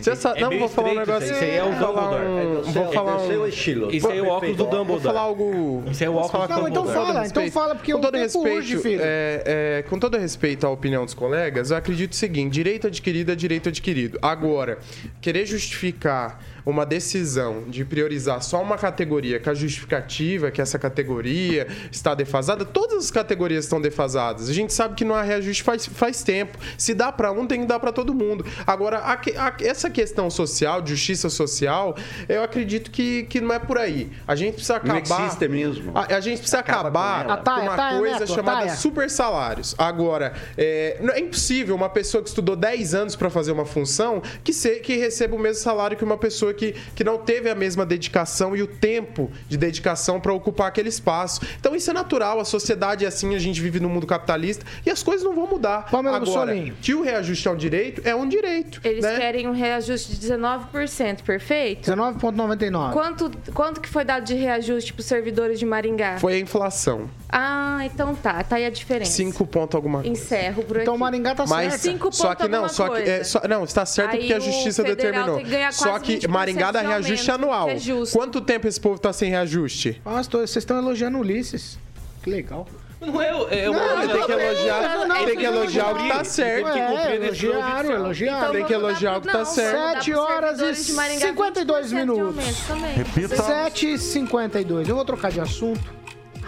[0.00, 1.32] Você sabe, É não, vou falar um negócio.
[1.32, 2.24] isso aí é o vou Dumbledore.
[2.26, 3.46] um- É Vou falar é um.
[3.46, 3.94] estilo.
[3.94, 5.02] Isso aí é o óculos do Vou Dumbledore.
[5.04, 5.82] falar algo.
[5.90, 8.00] Isso é o óculos com do Não, então todo fala, então fala, porque com o
[8.02, 9.00] todo tempo respeito, urge, filho.
[9.02, 9.42] é,
[9.78, 13.34] é, com todo respeito à opinião dos colegas, eu acredito o seguinte: direito adquirido é
[13.34, 14.18] direito adquirido.
[14.22, 14.78] Agora,
[15.20, 16.40] querer justificar
[16.70, 22.64] uma decisão de priorizar só uma categoria com a justificativa que essa categoria está defasada,
[22.64, 24.48] todas as categorias estão defasadas.
[24.48, 26.58] A gente sabe que não há reajuste faz, faz tempo.
[26.76, 28.44] Se dá para um, tem que dar para todo mundo.
[28.66, 31.96] Agora, a que- a- essa questão social, de justiça social,
[32.28, 34.10] eu acredito que, que não é por aí.
[34.26, 35.26] A gente precisa Não acabar.
[35.26, 35.92] existe mesmo.
[35.94, 38.76] A, a gente precisa Acaba acabar com com, uma Taia, coisa Neto, chamada Taia.
[38.76, 39.74] super salários.
[39.78, 44.20] Agora, é, não- é impossível uma pessoa que estudou 10 anos para fazer uma função
[44.44, 47.54] que, se- que receba o mesmo salário que uma pessoa que, que não teve a
[47.54, 51.40] mesma dedicação e o tempo de dedicação para ocupar aquele espaço.
[51.58, 54.90] Então isso é natural, a sociedade é assim, a gente vive no mundo capitalista e
[54.90, 55.90] as coisas não vão mudar.
[55.90, 58.80] Pamela Agora, que o reajuste é um direito, é um direito.
[58.84, 59.16] Eles né?
[59.16, 61.90] querem um reajuste de 19%, perfeito?
[61.90, 62.92] 19,99.
[62.92, 66.18] Quanto, quanto que foi dado de reajuste para os servidores de Maringá?
[66.18, 67.08] Foi a inflação.
[67.30, 68.42] Ah, então tá.
[68.42, 69.12] Tá aí a diferença.
[69.12, 70.10] 5 ponto alguma coisa.
[70.12, 70.82] Encerro por aqui.
[70.84, 71.82] Então Maringá tá Mas certo.
[71.82, 73.10] Cinco só ponto que não, alguma só que coisa.
[73.10, 75.40] é, só- não, está certo Aí porque a justiça determinou.
[75.72, 77.68] Só que 20% Maringá dá reajuste aumento, anual.
[77.68, 78.16] é justo.
[78.16, 80.00] Quanto tempo esse povo tá sem reajuste?
[80.30, 81.78] Tô- vocês estão elogiando o Ulisses.
[82.22, 82.66] Que legal.
[83.00, 85.92] Não é, é, é uma Não, tem que elogiar, não, não, tem que não, elogiar
[85.92, 86.68] o que tá certo.
[86.68, 88.52] É, elogiaram, elogiaram.
[88.52, 89.76] Tem que elogiar o que tá não, certo.
[89.76, 92.26] vamos dar Sete pros horas e servidores de Maringá 52 20% de minutos.
[92.38, 92.94] aumento também.
[92.96, 93.36] Repita.
[93.36, 94.88] 7h52.
[94.88, 95.94] Eu vou trocar de assunto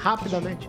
[0.01, 0.69] rapidamente.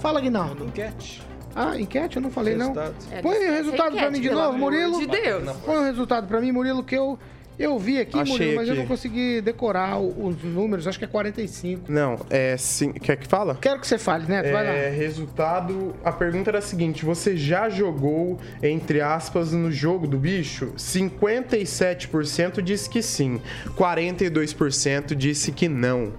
[0.00, 0.64] Fala, Guinaldo.
[0.64, 1.22] Enquete.
[1.54, 2.16] Ah, enquete?
[2.16, 2.72] Eu não falei, não.
[3.10, 4.98] É, Põe o sem resultado pra mim de novo, Murilo.
[4.98, 5.50] de Deus.
[5.64, 7.18] Põe o resultado pra mim, Murilo, que eu,
[7.58, 8.80] eu vi aqui, Achei Murilo, mas eu aqui.
[8.80, 10.88] não consegui decorar os números.
[10.88, 11.92] Acho que é 45.
[11.92, 12.90] Não, é sim.
[12.94, 13.54] Quer que fala?
[13.60, 14.50] Quero que você fale, Neto.
[14.50, 14.96] Vai É, lá.
[14.96, 15.94] resultado.
[16.02, 20.72] A pergunta era a seguinte: você já jogou, entre aspas, no jogo do bicho?
[20.76, 23.42] 57% disse que sim,
[23.76, 26.12] 42% disse que não.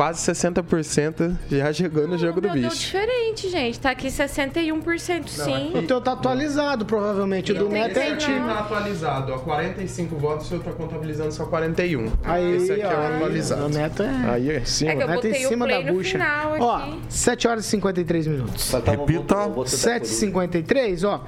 [0.00, 2.74] Quase 60% já jogou no jogo do bicho.
[2.74, 3.78] diferente, gente.
[3.78, 5.72] Tá aqui 61% sim.
[5.74, 7.52] O teu tá atualizado, provavelmente.
[7.52, 8.46] O do Neto é antigo.
[8.46, 9.38] Tá atualizado, ó.
[9.40, 12.12] 45 votos, o seu tá contabilizando só 41.
[12.24, 13.66] Aí, Esse aqui é o ó, atualizado.
[13.66, 14.30] O Neto é.
[14.30, 14.88] Aí é sim.
[14.88, 16.18] É que eu Neto botei em o cima da bucha.
[16.58, 16.98] Ó, aqui.
[17.10, 18.72] 7 horas e 53 minutos.
[18.72, 18.92] Repita.
[18.92, 19.76] o voto da coruja.
[19.76, 21.20] 7h53, ó.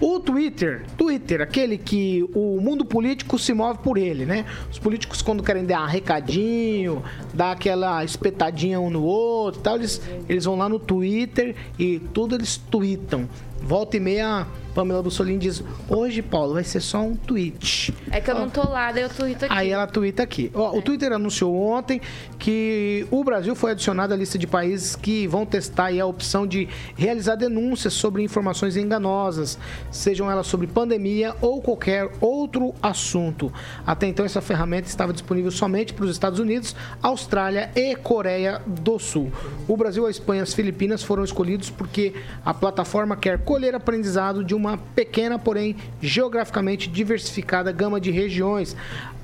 [0.00, 4.44] O Twitter, Twitter, aquele que o mundo político se move por ele, né?
[4.70, 10.44] Os políticos, quando querem dar recadinho, dar aquela espetadinha um no outro tal, eles, eles
[10.44, 13.26] vão lá no Twitter e tudo eles tweetam.
[13.66, 14.46] Volta e meia,
[14.76, 17.94] Pamela Bussolini diz: Hoje, Paulo, vai ser só um tweet.
[18.12, 19.54] É que eu não tô lá, daí eu tuito aqui.
[19.54, 20.52] Aí ela twitta aqui.
[20.54, 21.98] Ó, O Twitter anunciou ontem
[22.38, 26.68] que o Brasil foi adicionado à lista de países que vão testar a opção de
[26.94, 29.58] realizar denúncias sobre informações enganosas,
[29.90, 33.50] sejam elas sobre pandemia ou qualquer outro assunto.
[33.86, 38.98] Até então, essa ferramenta estava disponível somente para os Estados Unidos, Austrália e Coreia do
[38.98, 39.32] Sul.
[39.66, 42.12] O Brasil, a Espanha e as Filipinas foram escolhidos porque
[42.44, 48.76] a plataforma quer colher aprendizado de uma pequena, porém geograficamente diversificada gama de regiões.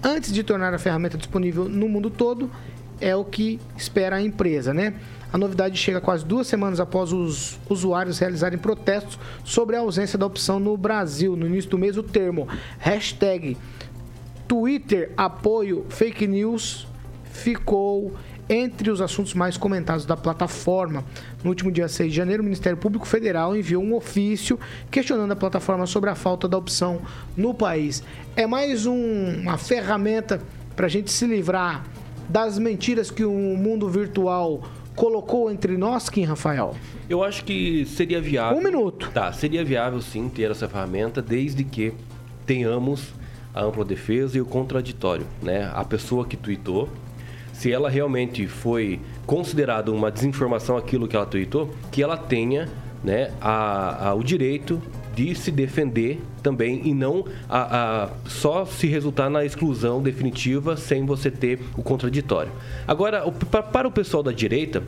[0.03, 2.51] Antes de tornar a ferramenta disponível no mundo todo,
[2.99, 4.95] é o que espera a empresa, né?
[5.31, 10.25] A novidade chega quase duas semanas após os usuários realizarem protestos sobre a ausência da
[10.25, 11.37] opção no Brasil.
[11.37, 13.59] No início do mês, o termo hashtag
[14.49, 16.87] Twitter apoio fake news
[17.25, 18.15] ficou
[18.49, 21.05] entre os assuntos mais comentados da plataforma.
[21.43, 24.59] No último dia 6 de janeiro, o Ministério Público Federal enviou um ofício
[24.91, 27.01] questionando a plataforma sobre a falta da opção
[27.37, 28.03] no país.
[28.37, 30.41] É mais um- uma ferramenta
[30.77, 31.85] para a gente se livrar
[32.29, 34.63] das mentiras que o mundo virtual
[34.95, 36.75] colocou entre nós, Kim Rafael.
[37.09, 38.59] Eu acho que seria viável.
[38.59, 39.11] Um minuto.
[39.13, 41.93] Tá, seria viável sim ter essa ferramenta, desde que
[42.47, 43.09] tenhamos
[43.55, 45.71] a ampla defesa e o contraditório, né?
[45.75, 46.89] A pessoa que tweetou,
[47.63, 52.69] se ela realmente foi considerada uma desinformação aquilo que ela tweetou, que ela tenha,
[53.05, 54.83] né, a, a- o direito
[55.15, 61.07] de se defender também e não a, a- só se resultar na exclusão definitiva sem
[61.07, 62.51] você ter o contraditório.
[62.85, 64.83] Agora, o- pa- para o pessoal da direita,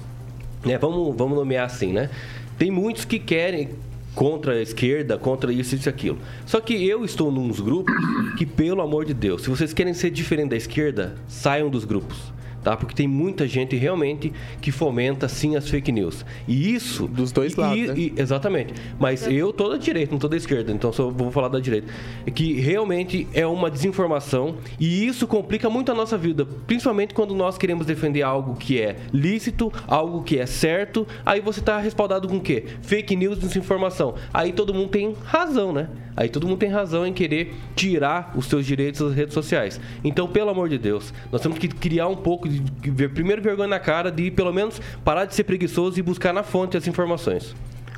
[0.65, 2.11] né, vamos, vamos nomear assim, né?
[2.59, 3.69] Tem muitos que querem
[4.17, 6.19] contra a esquerda, contra isso, e aquilo.
[6.45, 7.95] Só que eu estou nos grupos
[8.37, 12.34] que, pelo amor de Deus, se vocês querem ser diferente da esquerda, saiam dos grupos.
[12.65, 12.77] Tá?
[12.77, 16.25] Porque tem muita gente realmente que fomenta sim as fake news.
[16.49, 17.95] E isso dos dois e, lados, e, né?
[17.97, 18.75] e- exatamente.
[18.99, 21.93] Mas eu tô da direita, não tô da esquerda, então só vou falar da direita.
[22.27, 27.35] É que realmente é uma desinformação e isso complica muito a nossa vida, principalmente quando
[27.35, 32.27] nós queremos defender algo que é lícito, algo que é certo, aí você tá respaldado
[32.27, 32.65] com o quê?
[32.81, 34.15] Fake news, desinformação.
[34.33, 35.89] Aí todo mundo tem razão, né?
[36.17, 39.81] Aí todo mundo tem razão em querer tirar os seus direitos das redes sociais.
[40.05, 43.43] Então, pelo amor de Deus, nós temos que criar um pouco de de ver primeiro
[43.43, 46.87] vergonha na cara de pelo menos parar de ser preguiçoso e buscar na fonte as
[46.87, 47.55] informações.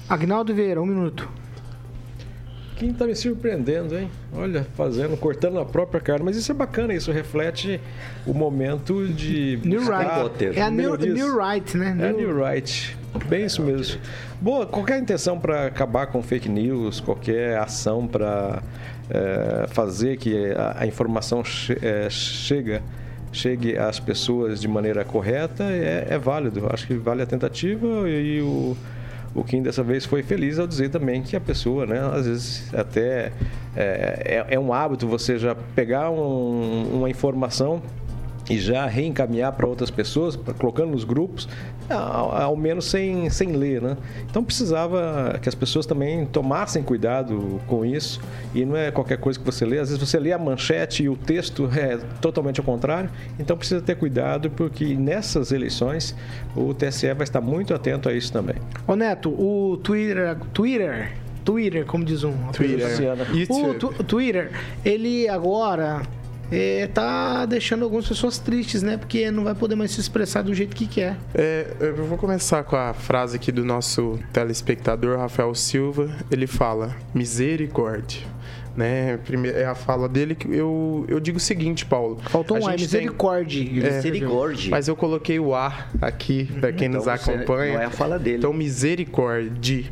[0.09, 1.29] Agnaldo Vieira, um minuto.
[2.77, 4.11] Quem tá me surpreendendo, hein?
[4.35, 6.25] Olha, fazendo, cortando a própria carne.
[6.27, 7.81] Mas isso é bacana, isso reflete
[8.27, 9.59] o momento de.
[9.65, 10.59] New buscar Right.
[10.59, 11.97] É a New, new Right, né?
[11.99, 12.97] É New- New Right.
[13.29, 14.01] Bem isso mesmo.
[14.41, 18.63] Boa, qualquer intenção para acabar com fake news, qualquer ação para
[19.69, 22.83] fazer que a, a informação che, é, chega,
[23.33, 26.69] chegue às pessoas de maneira correta é, é válido.
[26.73, 28.77] Acho que vale a tentativa e o,
[29.35, 32.75] o Kim dessa vez foi feliz ao dizer também que a pessoa, né, às vezes
[32.75, 33.33] até
[33.77, 37.81] é, é, é um hábito você já pegar um- uma informação
[38.49, 41.49] e já reencaminhar para outras pessoas, colocando nos grupos,
[41.91, 43.97] ao, ao menos sem, sem ler, né?
[44.31, 48.21] Então precisava que as pessoas também tomassem cuidado com isso
[48.55, 49.79] e não é qualquer coisa que você lê.
[49.79, 53.11] Às vezes você lê a manchete e o texto é totalmente ao contrário.
[53.39, 56.15] Então precisa ter cuidado porque nessas eleições
[56.55, 58.57] o TSE vai estar muito atento a isso também.
[58.87, 61.13] Ô Neto, o Twitter, Twitter,
[61.45, 62.33] Twitter, como diz um.
[62.53, 62.89] Twitter.
[63.49, 64.51] O tu- Twitter,
[64.85, 66.03] ele agora
[66.51, 68.97] é, tá deixando algumas pessoas tristes, né?
[68.97, 71.17] Porque não vai poder mais se expressar do jeito que quer.
[71.35, 76.09] É, eu vou começar com a frase aqui do nosso telespectador, Rafael Silva.
[76.31, 78.23] Ele fala: misericórdia.
[78.77, 79.19] Né?
[79.25, 82.19] Primeiro, é a fala dele que eu, eu digo o seguinte, Paulo.
[82.29, 83.63] Faltou A um A, gente tem- misericórdia.
[83.63, 84.71] É, Misericórdia.
[84.71, 87.73] Mas eu coloquei o A aqui para quem nos Então você- acompanha.
[87.73, 88.37] não é a fala dele.
[88.37, 89.85] Então, misericórdia.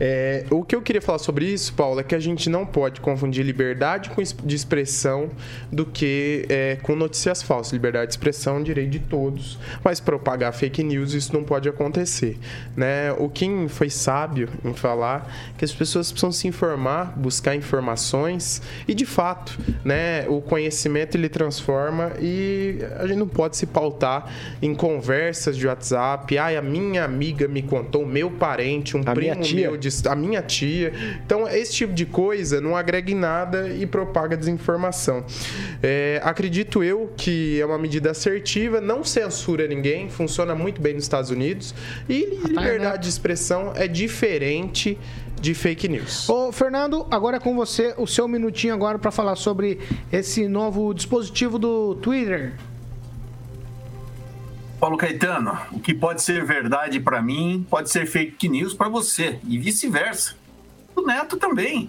[0.00, 3.00] É, o que eu queria falar sobre isso, Paulo, é que a gente não pode
[3.00, 5.30] confundir liberdade com de expressão
[5.70, 7.72] do que é, com notícias falsas.
[7.72, 11.68] Liberdade de expressão é um direito de todos, mas propagar fake news isso não pode
[11.68, 12.38] acontecer.
[12.76, 13.12] Né?
[13.18, 18.94] O Kim foi sábio em falar que as pessoas precisam se informar, buscar informações e,
[18.94, 24.74] de fato, né, o conhecimento ele transforma e a gente não pode se pautar em
[24.74, 26.38] conversas de WhatsApp.
[26.38, 29.76] Ai, a minha amiga me contou, o meu parente, um A primo meu,
[30.06, 30.92] a minha tia.
[31.24, 35.24] Então, esse tipo de coisa não agrega em nada e propaga desinformação.
[35.82, 41.04] É, acredito eu que é uma medida assertiva, não censura ninguém, funciona muito bem nos
[41.04, 41.74] Estados Unidos
[42.08, 44.98] e liberdade de expressão é diferente
[45.40, 46.28] de fake news.
[46.28, 49.80] Ô, Fernando, agora é com você, o seu minutinho agora para falar sobre
[50.12, 52.54] esse novo dispositivo do Twitter.
[54.82, 59.38] Paulo Caetano, o que pode ser verdade para mim pode ser fake news para você
[59.46, 60.34] e vice-versa.
[60.96, 61.88] O Neto também.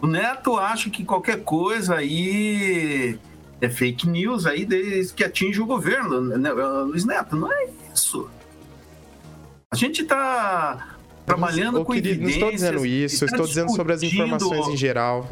[0.00, 3.18] O Neto acha que qualquer coisa aí
[3.60, 7.36] é fake news aí desde que atinge o governo, né, Luiz Neto.
[7.36, 8.26] Não é isso.
[9.70, 12.36] A gente está trabalhando com querido, não evidências.
[12.36, 15.28] estou dizendo isso, tá estou dizendo sobre as informações em geral.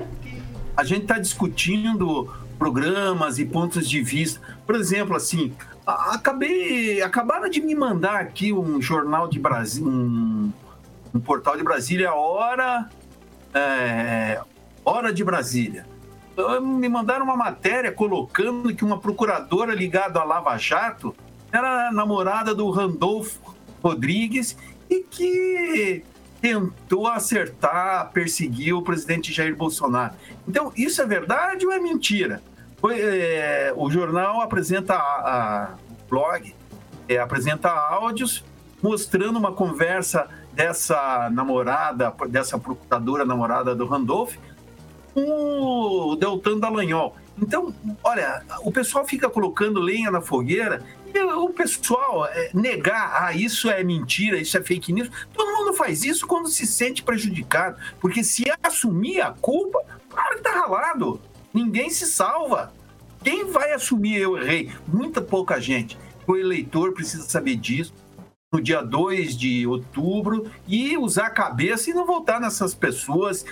[0.77, 4.43] a gente está discutindo programas e pontos de vista.
[4.67, 5.55] Por exemplo, assim,
[5.89, 10.53] acabei, acabaram de me mandar aqui um jornal de Brasília, um,
[11.15, 12.89] um portal de Brasília, Hora,
[13.55, 14.41] é,
[14.85, 15.87] Hora de Brasília.
[16.33, 21.15] Então, Me mandaram uma matéria colocando que uma procuradora ligada à Lava Jato
[21.51, 24.57] era namorada do Randolfo Rodrigues
[24.91, 26.05] e que
[26.41, 30.15] tentou acertar, perseguir o presidente Jair Bolsonaro.
[30.47, 32.43] Então, isso é verdade ou é mentira?
[32.81, 35.75] Foi, é, o jornal apresenta, a, a-
[36.09, 36.55] blog
[37.09, 38.45] é, apresenta áudios
[38.83, 44.37] mostrando uma conversa dessa namorada, dessa procuradora namorada do Randolph,
[45.13, 47.17] com o Deltan Dallagnol.
[47.41, 53.33] Então, olha, o pessoal fica colocando lenha na fogueira e o pessoal é, negar, ah,
[53.33, 55.11] isso é mentira, isso é fake news.
[55.33, 60.43] Todo mundo faz isso quando se sente prejudicado, porque se assumir a culpa, claro que
[60.43, 61.21] tá ralado.
[61.53, 62.73] Ninguém se salva.
[63.23, 64.71] Quem vai assumir eu errei?
[64.87, 65.99] Muita pouca gente.
[66.27, 67.93] O eleitor precisa saber disso
[68.53, 73.45] no dia 2 de outubro e usar a cabeça e não voltar nessas pessoas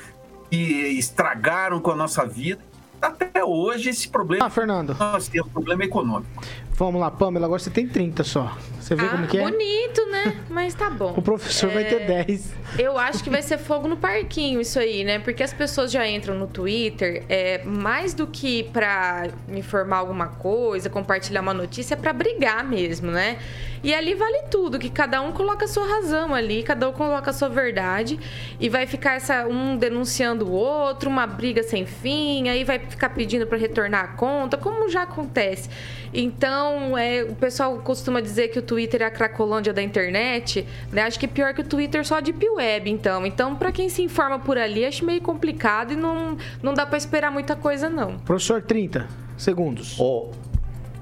[0.50, 2.62] que estragaram com a nossa vida.
[3.00, 4.46] Até hoje, esse problema.
[4.46, 4.96] Ah, Fernando.
[4.98, 6.42] Nós temos problema econômico.
[6.76, 8.54] Vamos lá, Pamela, agora você tem 30 só.
[8.78, 9.42] Você vê Ah, como que é?
[9.42, 10.36] bonito, né?
[10.50, 11.14] Mas tá bom.
[11.16, 12.52] O professor vai ter 10.
[12.78, 15.18] Eu acho que vai ser fogo no parquinho isso aí, né?
[15.18, 20.90] Porque as pessoas já entram no Twitter, é, mais do que pra informar alguma coisa,
[20.90, 23.38] compartilhar uma notícia, é pra brigar mesmo, né?
[23.82, 27.30] E ali vale tudo, que cada um coloca a sua razão ali, cada um coloca
[27.30, 28.18] a sua verdade,
[28.60, 33.10] e vai ficar essa um denunciando o outro, uma briga sem fim, aí vai ficar
[33.10, 35.68] pedindo pra retornar a conta, como já acontece.
[36.12, 36.65] Então,
[36.96, 41.02] é, o pessoal costuma dizer que o Twitter é a cracolândia da internet, né?
[41.02, 43.26] Acho que pior que o Twitter só de Deep Web, então.
[43.26, 46.98] Então, pra quem se informa por ali, acho meio complicado e não, não dá pra
[46.98, 48.18] esperar muita coisa, não.
[48.18, 49.06] Professor, 30
[49.36, 49.96] segundos.
[49.98, 50.30] Ó,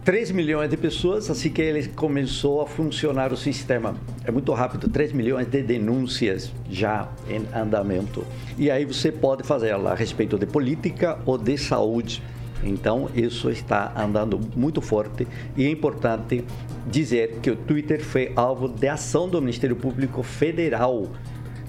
[0.05, 3.97] 3 milhões de pessoas, assim que ele começou a funcionar o sistema.
[4.23, 8.23] É muito rápido, 3 milhões de denúncias já em andamento.
[8.59, 12.23] E aí você pode fazer ela a respeito de política ou de saúde.
[12.65, 16.45] Então, isso está andando muito forte e é importante
[16.87, 21.09] dizer que o Twitter foi alvo de ação do Ministério Público Federal.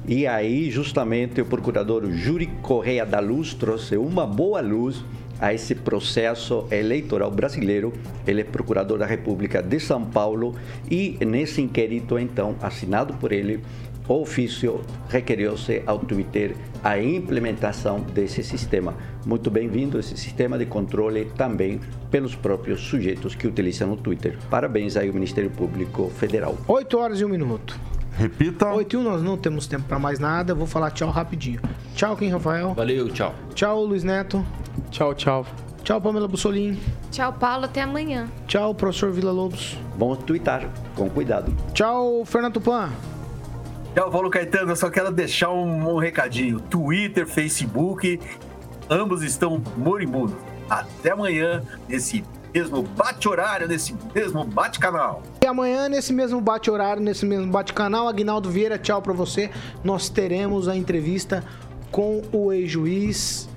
[0.08, 5.04] E aí, justamente, o procurador Júri Correia da Luz trouxe uma boa luz
[5.40, 7.92] a esse processo eleitoral brasileiro.
[8.26, 10.56] Ele é procurador da República de São Paulo
[10.90, 13.62] e nesse inquérito, então, assinado por ele,
[14.08, 18.94] ofício requeriu-se ao Twitter a implementação desse sistema.
[19.26, 21.80] Muito bem-vindo esse sistema de controle também
[22.12, 24.38] pelos próprios sujeitos que utilizam o Twitter.
[24.50, 26.58] Parabéns aí ao Ministério Público Federal.
[26.68, 27.80] 8 horas e 1 minuto.
[28.18, 28.72] Repita.
[28.72, 30.54] 8 e 1, nós não temos tempo pra mais nada.
[30.54, 31.60] Eu Vou falar tchau rapidinho.
[31.96, 32.74] Tchau, Kim Rafael.
[32.74, 33.34] Valeu, tchau.
[33.54, 34.46] Tchau, Luiz Neto.
[34.90, 35.46] Tchau, tchau.
[35.84, 36.80] Tchau, Pamela Bussolim.
[37.12, 37.66] Tchau, Paulo.
[37.66, 38.28] Até amanhã.
[38.48, 39.78] Tchau, professor Vila Lobos.
[39.98, 41.54] Vamos twittar com cuidado.
[41.74, 42.90] Tchau, Fernando Tupan.
[43.96, 44.74] Tchau, Paulo Caetano.
[44.74, 46.60] Eu só quero deixar um, um recadinho.
[46.60, 48.20] Twitter, Facebook,
[48.90, 50.36] ambos estão moribundos.
[50.70, 52.22] Até amanhã, nesse
[52.54, 55.24] mesmo bate-horário, nesse mesmo bate-canal.
[55.42, 59.50] E amanhã, nesse mesmo bate-horário, nesse mesmo bate-canal, Aguinaldo Vieira, tchau pra você.
[59.82, 61.42] Nós teremos a entrevista
[61.90, 63.48] com o ex-juiz,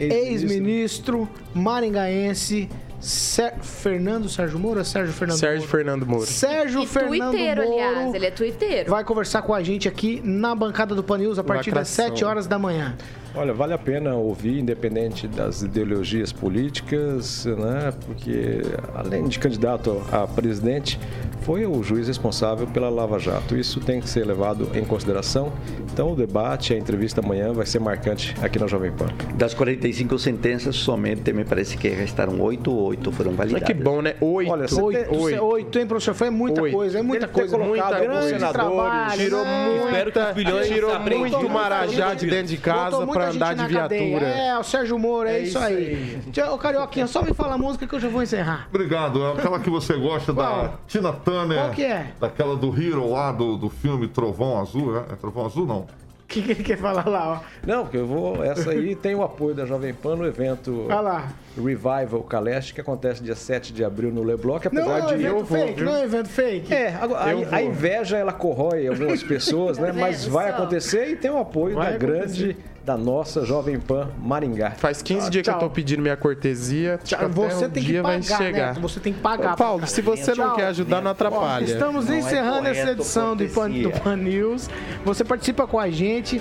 [0.00, 2.68] ex-ministro maringaense
[3.06, 4.82] Sé- Fernando Sérgio Moura?
[4.82, 5.70] Sérgio Fernando Sérgio Moura?
[5.70, 6.26] Fernando Moura.
[6.26, 8.14] Sérgio E Fernando twitteiro, Moro aliás.
[8.14, 8.90] Ele é twitteiro.
[8.90, 12.16] vai conversar com a gente aqui na bancada do Pan News a partir das Lacração.
[12.16, 12.96] 7 horas da manhã.
[13.38, 17.92] Olha, vale a pena ouvir, independente das ideologias políticas, né?
[18.06, 18.62] Porque,
[18.94, 20.98] além de candidato a presidente,
[21.42, 23.54] foi o juiz responsável pela Lava Jato.
[23.54, 25.52] Isso tem que ser levado em consideração.
[25.92, 29.08] Então, o debate, a entrevista amanhã vai ser marcante aqui na Jovem Pan.
[29.34, 33.66] Das 45 sentenças, somente me parece que restaram 8 ou 8 foram Mas validadas.
[33.68, 34.14] que bom, né?
[34.18, 34.50] Oito.
[34.50, 35.44] Olha, Oito, Oito.
[35.44, 36.14] oito, hein, professor?
[36.14, 36.74] Foi muita Oito.
[36.74, 37.58] coisa, é muita Ele coisa.
[37.58, 39.84] Muita grande senadores, trabalho, Tirou né?
[39.84, 43.62] Espero que os muita, bilhões tirou muito marajá de dentro de casa gente andar de
[43.74, 44.18] na cadeia.
[44.18, 44.26] viatura.
[44.26, 46.20] É, o Sérgio Moro, é, É isso isso aí.
[46.52, 48.66] Ô, Carioquinha, só me fala a música que eu já vou encerrar.
[48.68, 49.24] Obrigado.
[49.24, 50.74] É aquela que você gosta da?
[50.86, 51.58] Tina Turner.
[51.58, 52.12] Qual que é?
[52.20, 54.96] Daquela do Hero lá, do, do filme Trovão Azul.
[54.96, 55.86] É, é Trovão Azul, não?
[56.26, 57.38] O que, que ele quer falar lá, ó?
[57.64, 58.42] Não, porque eu vou.
[58.42, 61.28] Essa aí tem o apoio da Jovem Pan no evento Olha lá.
[61.56, 65.06] Revival Caleste, que acontece dia 7 de abril no Leblon, que Não apesar é um
[65.06, 65.14] de.
[65.14, 66.74] evento eu vou, fake, não é um evento fake.
[66.74, 67.16] É, a, vou.
[67.16, 69.92] a inveja ela corrói algumas pessoas, né?
[69.92, 72.56] Mas vai acontecer e tem o apoio Vai da grande,
[72.86, 74.70] da nossa Jovem Pan Maringá.
[74.70, 77.00] Faz 15 dias que eu tô pedindo minha cortesia.
[77.02, 78.66] Tchau, Você um tem que dia vai pagar, chegar.
[78.68, 78.80] Neto.
[78.80, 79.54] Você tem que pagar.
[79.54, 80.54] Ô, Paulo, se você não Tchau.
[80.54, 81.64] quer ajudar, não Ó, atrapalha.
[81.64, 83.90] estamos Não é encerrando essa correto edição do Pan, do.
[83.90, 84.70] Pan News.
[85.04, 86.40] Você participa com a gente.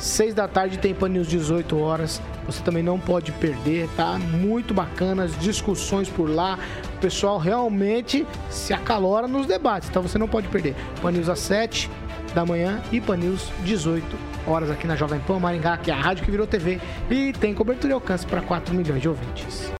[0.00, 2.20] 6 da tarde tem Pan News 18 horas.
[2.44, 4.18] Você também não pode perder, tá?
[4.18, 6.58] Muito bacana as discussões por lá.
[6.96, 10.74] O pessoal realmente se acalora nos debates, então você não pode perder.
[11.00, 11.88] Pan News às 7
[12.34, 15.96] da manhã e Pan News 18 horas aqui na Jovem Pan Maringá, que é a
[15.96, 16.80] rádio que virou TV
[17.10, 19.70] e tem cobertura e alcance para 4 milhões de ouvintes.